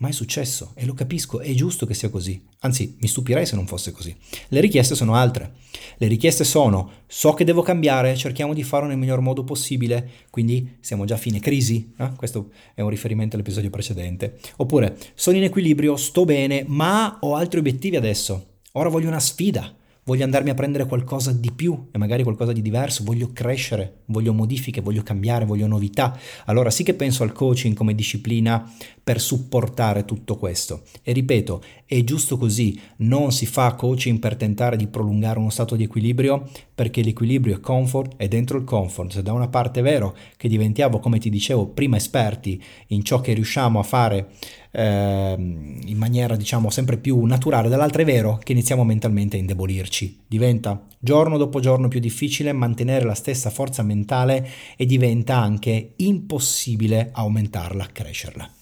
mai 0.00 0.12
successo 0.12 0.72
e 0.74 0.84
lo 0.84 0.92
capisco, 0.92 1.40
è 1.40 1.50
giusto 1.54 1.86
che 1.86 1.94
sia 1.94 2.10
così. 2.10 2.38
Anzi, 2.58 2.98
mi 3.00 3.08
stupirei 3.08 3.46
se 3.46 3.56
non 3.56 3.66
fosse 3.66 3.92
così. 3.92 4.14
Le 4.48 4.60
richieste 4.60 4.94
sono 4.94 5.14
altre. 5.14 5.54
Le 5.96 6.06
richieste 6.06 6.44
sono, 6.44 7.04
so 7.06 7.32
che 7.32 7.44
devo 7.44 7.62
cambiare, 7.62 8.14
cerchiamo 8.14 8.52
di 8.52 8.62
farlo 8.62 8.88
nel 8.88 8.98
miglior 8.98 9.20
modo 9.20 9.42
possibile, 9.42 10.06
quindi 10.28 10.76
siamo 10.80 11.06
già 11.06 11.14
a 11.14 11.18
fine 11.18 11.40
crisi, 11.40 11.94
eh? 11.96 12.10
questo 12.14 12.50
è 12.74 12.82
un 12.82 12.90
riferimento 12.90 13.36
all'episodio 13.36 13.70
precedente. 13.70 14.38
Oppure, 14.56 14.98
sono 15.14 15.38
in 15.38 15.44
equilibrio, 15.44 15.96
sto 15.96 16.26
bene, 16.26 16.62
ma 16.66 17.16
ho 17.22 17.34
altri 17.34 17.60
obiettivi 17.60 17.96
adesso. 17.96 18.58
Ora 18.72 18.90
voglio 18.90 19.08
una 19.08 19.18
sfida 19.18 19.74
voglio 20.06 20.22
andarmi 20.22 20.50
a 20.50 20.54
prendere 20.54 20.86
qualcosa 20.86 21.32
di 21.32 21.50
più 21.50 21.88
e 21.90 21.98
magari 21.98 22.22
qualcosa 22.22 22.52
di 22.52 22.62
diverso, 22.62 23.02
voglio 23.02 23.30
crescere, 23.32 24.02
voglio 24.06 24.32
modifiche, 24.32 24.80
voglio 24.80 25.02
cambiare, 25.02 25.44
voglio 25.44 25.66
novità. 25.66 26.16
Allora 26.44 26.70
sì 26.70 26.84
che 26.84 26.94
penso 26.94 27.24
al 27.24 27.32
coaching 27.32 27.74
come 27.74 27.94
disciplina 27.94 28.72
per 29.06 29.20
supportare 29.20 30.04
tutto 30.04 30.34
questo. 30.34 30.82
E 31.04 31.12
ripeto, 31.12 31.62
è 31.86 32.02
giusto 32.02 32.36
così, 32.36 32.76
non 32.96 33.30
si 33.30 33.46
fa 33.46 33.74
coaching 33.74 34.18
per 34.18 34.34
tentare 34.34 34.76
di 34.76 34.88
prolungare 34.88 35.38
uno 35.38 35.50
stato 35.50 35.76
di 35.76 35.84
equilibrio, 35.84 36.50
perché 36.74 37.02
l'equilibrio 37.02 37.54
è 37.54 37.60
comfort 37.60 38.14
e 38.16 38.26
dentro 38.26 38.58
il 38.58 38.64
comfort, 38.64 39.12
se 39.12 39.22
da 39.22 39.32
una 39.32 39.46
parte 39.46 39.78
è 39.78 39.82
vero 39.84 40.16
che 40.36 40.48
diventiamo, 40.48 40.98
come 40.98 41.20
ti 41.20 41.30
dicevo, 41.30 41.68
prima 41.68 41.94
esperti 41.94 42.60
in 42.88 43.04
ciò 43.04 43.20
che 43.20 43.32
riusciamo 43.32 43.78
a 43.78 43.84
fare 43.84 44.30
eh, 44.72 45.36
in 45.38 45.96
maniera 45.96 46.34
diciamo 46.34 46.68
sempre 46.68 46.96
più 46.96 47.24
naturale, 47.26 47.68
dall'altra 47.68 48.02
è 48.02 48.04
vero 48.04 48.40
che 48.42 48.50
iniziamo 48.50 48.82
mentalmente 48.82 49.36
a 49.36 49.38
indebolirci. 49.38 50.22
Diventa 50.26 50.84
giorno 50.98 51.38
dopo 51.38 51.60
giorno 51.60 51.86
più 51.86 52.00
difficile 52.00 52.50
mantenere 52.50 53.04
la 53.04 53.14
stessa 53.14 53.50
forza 53.50 53.84
mentale 53.84 54.48
e 54.76 54.84
diventa 54.84 55.36
anche 55.36 55.92
impossibile 55.94 57.10
aumentarla, 57.12 57.86
crescerla. 57.92 58.55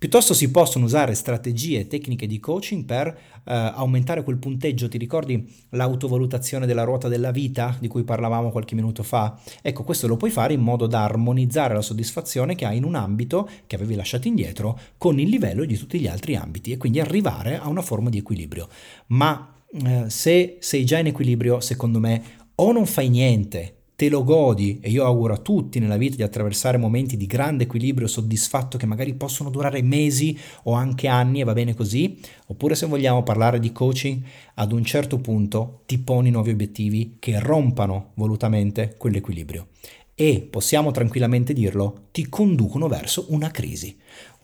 Piuttosto 0.00 0.32
si 0.32 0.50
possono 0.50 0.86
usare 0.86 1.12
strategie 1.12 1.80
e 1.80 1.86
tecniche 1.86 2.26
di 2.26 2.40
coaching 2.40 2.86
per 2.86 3.06
eh, 3.08 3.52
aumentare 3.52 4.24
quel 4.24 4.38
punteggio. 4.38 4.88
Ti 4.88 4.96
ricordi 4.96 5.46
l'autovalutazione 5.72 6.64
della 6.64 6.84
ruota 6.84 7.06
della 7.06 7.30
vita 7.30 7.76
di 7.78 7.86
cui 7.86 8.02
parlavamo 8.02 8.48
qualche 8.48 8.74
minuto 8.74 9.02
fa? 9.02 9.38
Ecco, 9.60 9.84
questo 9.84 10.06
lo 10.06 10.16
puoi 10.16 10.30
fare 10.30 10.54
in 10.54 10.62
modo 10.62 10.86
da 10.86 11.04
armonizzare 11.04 11.74
la 11.74 11.82
soddisfazione 11.82 12.54
che 12.54 12.64
hai 12.64 12.78
in 12.78 12.84
un 12.84 12.94
ambito 12.94 13.46
che 13.66 13.76
avevi 13.76 13.94
lasciato 13.94 14.26
indietro 14.26 14.80
con 14.96 15.20
il 15.20 15.28
livello 15.28 15.66
di 15.66 15.76
tutti 15.76 16.00
gli 16.00 16.06
altri 16.06 16.34
ambiti 16.34 16.72
e 16.72 16.78
quindi 16.78 16.98
arrivare 16.98 17.58
a 17.58 17.68
una 17.68 17.82
forma 17.82 18.08
di 18.08 18.16
equilibrio. 18.16 18.70
Ma 19.08 19.52
eh, 19.84 20.04
se 20.08 20.56
sei 20.60 20.86
già 20.86 20.96
in 20.96 21.08
equilibrio, 21.08 21.60
secondo 21.60 22.00
me, 22.00 22.22
o 22.54 22.72
non 22.72 22.86
fai 22.86 23.10
niente 23.10 23.79
te 24.00 24.08
lo 24.08 24.24
godi 24.24 24.78
e 24.80 24.88
io 24.88 25.04
auguro 25.04 25.34
a 25.34 25.36
tutti 25.36 25.78
nella 25.78 25.98
vita 25.98 26.16
di 26.16 26.22
attraversare 26.22 26.78
momenti 26.78 27.18
di 27.18 27.26
grande 27.26 27.64
equilibrio 27.64 28.06
soddisfatto 28.06 28.78
che 28.78 28.86
magari 28.86 29.12
possono 29.12 29.50
durare 29.50 29.82
mesi 29.82 30.38
o 30.62 30.72
anche 30.72 31.06
anni 31.06 31.42
e 31.42 31.44
va 31.44 31.52
bene 31.52 31.74
così, 31.74 32.18
oppure 32.46 32.74
se 32.74 32.86
vogliamo 32.86 33.22
parlare 33.22 33.58
di 33.58 33.72
coaching, 33.72 34.22
ad 34.54 34.72
un 34.72 34.82
certo 34.86 35.18
punto 35.18 35.82
ti 35.84 35.98
poni 35.98 36.30
nuovi 36.30 36.48
obiettivi 36.48 37.16
che 37.18 37.38
rompano 37.40 38.12
volutamente 38.14 38.94
quell'equilibrio 38.96 39.66
e 40.14 40.48
possiamo 40.50 40.92
tranquillamente 40.92 41.52
dirlo, 41.52 42.06
ti 42.10 42.26
conducono 42.30 42.88
verso 42.88 43.26
una 43.28 43.50
crisi. 43.50 43.94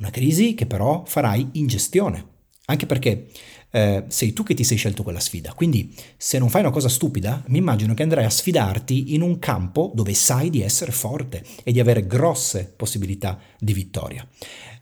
Una 0.00 0.10
crisi 0.10 0.52
che 0.52 0.66
però 0.66 1.02
farai 1.06 1.48
in 1.52 1.66
gestione. 1.66 2.34
Anche 2.66 2.84
perché 2.84 3.28
eh, 3.76 4.04
sei 4.08 4.32
tu 4.32 4.42
che 4.42 4.54
ti 4.54 4.64
sei 4.64 4.78
scelto 4.78 5.02
quella 5.02 5.20
sfida. 5.20 5.52
Quindi 5.52 5.94
se 6.16 6.38
non 6.38 6.48
fai 6.48 6.62
una 6.62 6.70
cosa 6.70 6.88
stupida, 6.88 7.44
mi 7.48 7.58
immagino 7.58 7.92
che 7.92 8.02
andrai 8.02 8.24
a 8.24 8.30
sfidarti 8.30 9.14
in 9.14 9.20
un 9.20 9.38
campo 9.38 9.92
dove 9.94 10.14
sai 10.14 10.48
di 10.48 10.62
essere 10.62 10.92
forte 10.92 11.44
e 11.62 11.72
di 11.72 11.80
avere 11.80 12.06
grosse 12.06 12.72
possibilità 12.74 13.38
di 13.58 13.72
vittoria. 13.72 14.26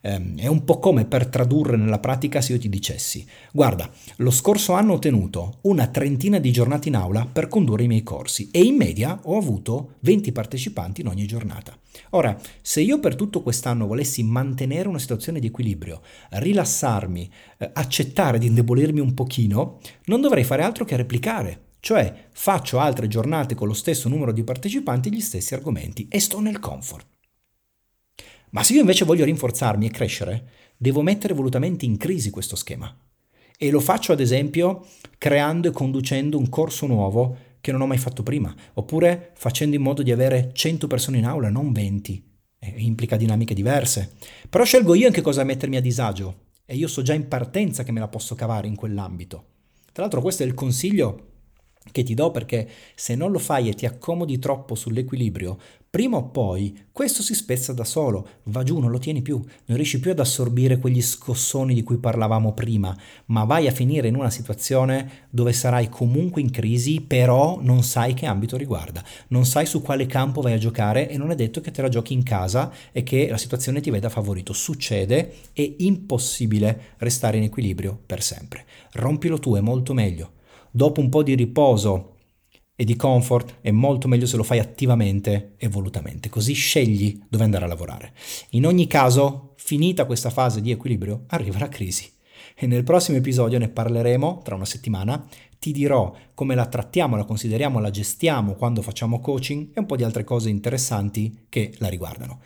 Eh, 0.00 0.34
è 0.36 0.46
un 0.46 0.64
po' 0.64 0.78
come 0.78 1.06
per 1.06 1.26
tradurre 1.26 1.76
nella 1.76 1.98
pratica 1.98 2.40
se 2.40 2.52
io 2.52 2.58
ti 2.58 2.68
dicessi, 2.68 3.26
guarda, 3.52 3.90
lo 4.16 4.30
scorso 4.30 4.74
anno 4.74 4.94
ho 4.94 4.98
tenuto 4.98 5.58
una 5.62 5.86
trentina 5.86 6.38
di 6.38 6.52
giornate 6.52 6.88
in 6.88 6.96
aula 6.96 7.26
per 7.30 7.48
condurre 7.48 7.84
i 7.84 7.88
miei 7.88 8.02
corsi 8.02 8.50
e 8.50 8.62
in 8.62 8.76
media 8.76 9.18
ho 9.22 9.36
avuto 9.36 9.94
20 10.00 10.32
partecipanti 10.32 11.00
in 11.00 11.08
ogni 11.08 11.26
giornata. 11.26 11.76
Ora, 12.10 12.38
se 12.60 12.80
io 12.80 13.00
per 13.00 13.14
tutto 13.14 13.42
quest'anno 13.42 13.86
volessi 13.86 14.22
mantenere 14.22 14.88
una 14.88 14.98
situazione 14.98 15.40
di 15.40 15.46
equilibrio, 15.46 16.02
rilassarmi, 16.30 17.30
eh, 17.58 17.70
accettare 17.72 18.38
di 18.38 18.46
indebolirmi 18.46 19.00
un 19.00 19.14
pochino, 19.14 19.78
non 20.06 20.20
dovrei 20.20 20.44
fare 20.44 20.62
altro 20.62 20.84
che 20.84 20.96
replicare. 20.96 21.62
Cioè 21.80 22.28
faccio 22.32 22.78
altre 22.78 23.08
giornate 23.08 23.54
con 23.54 23.68
lo 23.68 23.74
stesso 23.74 24.08
numero 24.08 24.32
di 24.32 24.42
partecipanti 24.42 25.12
gli 25.12 25.20
stessi 25.20 25.52
argomenti 25.52 26.08
e 26.08 26.18
sto 26.18 26.40
nel 26.40 26.58
comfort. 26.58 27.13
Ma 28.54 28.62
se 28.62 28.74
io 28.74 28.80
invece 28.80 29.04
voglio 29.04 29.24
rinforzarmi 29.24 29.86
e 29.86 29.90
crescere, 29.90 30.48
devo 30.76 31.02
mettere 31.02 31.34
volutamente 31.34 31.84
in 31.84 31.96
crisi 31.96 32.30
questo 32.30 32.54
schema. 32.54 32.96
E 33.58 33.70
lo 33.70 33.80
faccio 33.80 34.12
ad 34.12 34.20
esempio 34.20 34.86
creando 35.18 35.68
e 35.68 35.72
conducendo 35.72 36.38
un 36.38 36.48
corso 36.48 36.86
nuovo 36.86 37.36
che 37.60 37.72
non 37.72 37.80
ho 37.80 37.86
mai 37.86 37.98
fatto 37.98 38.22
prima, 38.22 38.54
oppure 38.74 39.32
facendo 39.34 39.74
in 39.74 39.82
modo 39.82 40.04
di 40.04 40.12
avere 40.12 40.50
100 40.52 40.86
persone 40.86 41.18
in 41.18 41.24
aula, 41.24 41.50
non 41.50 41.72
20. 41.72 42.30
E 42.60 42.74
implica 42.76 43.16
dinamiche 43.16 43.54
diverse. 43.54 44.12
Però 44.48 44.62
scelgo 44.62 44.94
io 44.94 45.08
anche 45.08 45.20
cosa 45.20 45.42
mettermi 45.42 45.76
a 45.76 45.80
disagio 45.80 46.42
e 46.64 46.76
io 46.76 46.86
so 46.86 47.02
già 47.02 47.12
in 47.12 47.26
partenza 47.26 47.82
che 47.82 47.90
me 47.90 47.98
la 47.98 48.08
posso 48.08 48.36
cavare 48.36 48.68
in 48.68 48.76
quell'ambito. 48.76 49.46
Tra 49.92 50.02
l'altro 50.02 50.20
questo 50.20 50.44
è 50.44 50.46
il 50.46 50.54
consiglio 50.54 51.33
che 51.90 52.02
ti 52.02 52.14
do 52.14 52.30
perché 52.30 52.68
se 52.94 53.14
non 53.14 53.30
lo 53.30 53.38
fai 53.38 53.68
e 53.68 53.74
ti 53.74 53.86
accomodi 53.86 54.38
troppo 54.38 54.74
sull'equilibrio, 54.74 55.58
prima 55.94 56.16
o 56.16 56.24
poi 56.24 56.76
questo 56.90 57.22
si 57.22 57.34
spezza 57.34 57.72
da 57.72 57.84
solo, 57.84 58.26
va 58.44 58.64
giù, 58.64 58.80
non 58.80 58.90
lo 58.90 58.98
tieni 58.98 59.22
più, 59.22 59.40
non 59.66 59.76
riesci 59.76 60.00
più 60.00 60.10
ad 60.10 60.18
assorbire 60.18 60.78
quegli 60.78 61.00
scossoni 61.00 61.72
di 61.72 61.84
cui 61.84 61.98
parlavamo 61.98 62.52
prima, 62.52 62.96
ma 63.26 63.44
vai 63.44 63.68
a 63.68 63.72
finire 63.72 64.08
in 64.08 64.16
una 64.16 64.30
situazione 64.30 65.26
dove 65.30 65.52
sarai 65.52 65.88
comunque 65.88 66.40
in 66.40 66.50
crisi, 66.50 67.00
però 67.00 67.60
non 67.60 67.84
sai 67.84 68.14
che 68.14 68.26
ambito 68.26 68.56
riguarda, 68.56 69.04
non 69.28 69.44
sai 69.44 69.66
su 69.66 69.82
quale 69.82 70.06
campo 70.06 70.40
vai 70.40 70.54
a 70.54 70.58
giocare 70.58 71.08
e 71.08 71.16
non 71.16 71.30
è 71.30 71.36
detto 71.36 71.60
che 71.60 71.70
te 71.70 71.80
la 71.80 71.88
giochi 71.88 72.12
in 72.12 72.24
casa 72.24 72.72
e 72.90 73.04
che 73.04 73.28
la 73.28 73.38
situazione 73.38 73.80
ti 73.80 73.90
veda 73.90 74.08
favorito. 74.08 74.52
Succede, 74.52 75.34
è 75.52 75.74
impossibile 75.78 76.94
restare 76.96 77.36
in 77.36 77.44
equilibrio 77.44 77.96
per 78.04 78.20
sempre. 78.20 78.64
Rompilo 78.94 79.38
tu, 79.38 79.54
è 79.54 79.60
molto 79.60 79.94
meglio 79.94 80.33
dopo 80.76 81.00
un 81.00 81.08
po' 81.08 81.22
di 81.22 81.36
riposo 81.36 82.16
e 82.74 82.84
di 82.84 82.96
comfort 82.96 83.58
è 83.60 83.70
molto 83.70 84.08
meglio 84.08 84.26
se 84.26 84.36
lo 84.36 84.42
fai 84.42 84.58
attivamente 84.58 85.54
e 85.56 85.68
volutamente, 85.68 86.28
così 86.28 86.52
scegli 86.52 87.22
dove 87.28 87.44
andare 87.44 87.64
a 87.64 87.68
lavorare. 87.68 88.12
In 88.50 88.66
ogni 88.66 88.88
caso, 88.88 89.52
finita 89.56 90.04
questa 90.04 90.30
fase 90.30 90.60
di 90.60 90.72
equilibrio, 90.72 91.26
arriva 91.28 91.60
la 91.60 91.68
crisi. 91.68 92.10
E 92.56 92.66
nel 92.66 92.82
prossimo 92.82 93.18
episodio 93.18 93.58
ne 93.60 93.68
parleremo 93.68 94.40
tra 94.42 94.56
una 94.56 94.64
settimana. 94.64 95.24
Ti 95.60 95.70
dirò 95.70 96.12
come 96.34 96.56
la 96.56 96.66
trattiamo, 96.66 97.16
la 97.16 97.24
consideriamo, 97.24 97.78
la 97.78 97.90
gestiamo 97.90 98.54
quando 98.54 98.82
facciamo 98.82 99.20
coaching 99.20 99.70
e 99.74 99.78
un 99.78 99.86
po' 99.86 99.96
di 99.96 100.02
altre 100.02 100.24
cose 100.24 100.50
interessanti 100.50 101.46
che 101.48 101.72
la 101.78 101.88
riguardano. 101.88 102.40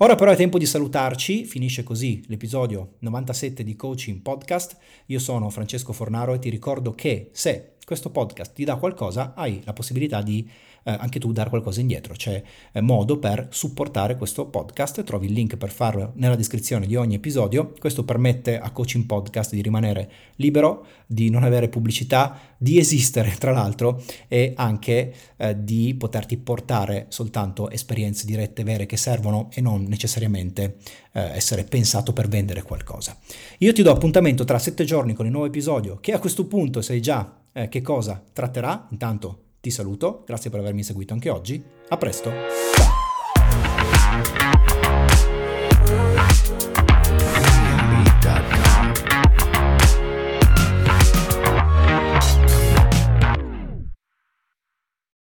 Ora 0.00 0.14
però 0.14 0.30
è 0.30 0.36
tempo 0.36 0.58
di 0.58 0.66
salutarci, 0.66 1.46
finisce 1.46 1.82
così 1.82 2.22
l'episodio 2.26 2.96
97 2.98 3.64
di 3.64 3.76
Coaching 3.76 4.20
Podcast. 4.20 4.76
Io 5.06 5.18
sono 5.18 5.48
Francesco 5.48 5.94
Fornaro 5.94 6.34
e 6.34 6.38
ti 6.38 6.50
ricordo 6.50 6.92
che 6.92 7.30
se 7.32 7.75
questo 7.86 8.10
podcast 8.10 8.52
ti 8.52 8.64
dà 8.64 8.74
qualcosa 8.74 9.32
hai 9.36 9.62
la 9.64 9.72
possibilità 9.72 10.20
di 10.20 10.44
eh, 10.82 10.96
anche 10.98 11.20
tu 11.20 11.32
dare 11.32 11.50
qualcosa 11.50 11.80
indietro. 11.80 12.14
C'è 12.14 12.42
eh, 12.72 12.80
modo 12.80 13.18
per 13.18 13.46
supportare 13.50 14.16
questo 14.16 14.46
podcast, 14.46 15.04
trovi 15.04 15.26
il 15.26 15.32
link 15.32 15.56
per 15.56 15.70
farlo 15.70 16.10
nella 16.14 16.34
descrizione 16.34 16.86
di 16.86 16.96
ogni 16.96 17.14
episodio. 17.14 17.74
Questo 17.78 18.04
permette 18.04 18.58
a 18.58 18.70
Coaching 18.70 19.04
Podcast 19.04 19.52
di 19.52 19.62
rimanere 19.62 20.10
libero, 20.36 20.84
di 21.06 21.30
non 21.30 21.44
avere 21.44 21.68
pubblicità, 21.68 22.38
di 22.56 22.78
esistere 22.78 23.36
tra 23.38 23.52
l'altro 23.52 24.02
e 24.26 24.52
anche 24.56 25.14
eh, 25.36 25.62
di 25.62 25.94
poterti 25.96 26.36
portare 26.38 27.06
soltanto 27.08 27.70
esperienze 27.70 28.26
dirette 28.26 28.64
vere 28.64 28.86
che 28.86 28.96
servono 28.96 29.48
e 29.52 29.60
non 29.60 29.84
necessariamente 29.84 30.78
eh, 31.12 31.20
essere 31.20 31.62
pensato 31.62 32.12
per 32.12 32.26
vendere 32.26 32.62
qualcosa. 32.62 33.16
Io 33.58 33.72
ti 33.72 33.82
do 33.82 33.92
appuntamento 33.92 34.44
tra 34.44 34.58
sette 34.58 34.82
giorni 34.82 35.14
con 35.14 35.26
il 35.26 35.30
nuovo 35.30 35.46
episodio 35.46 35.98
che 36.00 36.12
a 36.12 36.18
questo 36.18 36.46
punto 36.46 36.82
sai 36.82 37.00
già 37.00 37.44
eh, 37.56 37.68
che 37.68 37.80
cosa 37.80 38.22
tratterà. 38.32 38.86
Intanto 38.90 39.44
ti 39.60 39.70
saluto, 39.70 40.22
grazie 40.26 40.50
per 40.50 40.60
avermi 40.60 40.82
seguito 40.82 41.14
anche 41.14 41.30
oggi. 41.30 41.64
A 41.88 41.96
presto. 41.96 42.30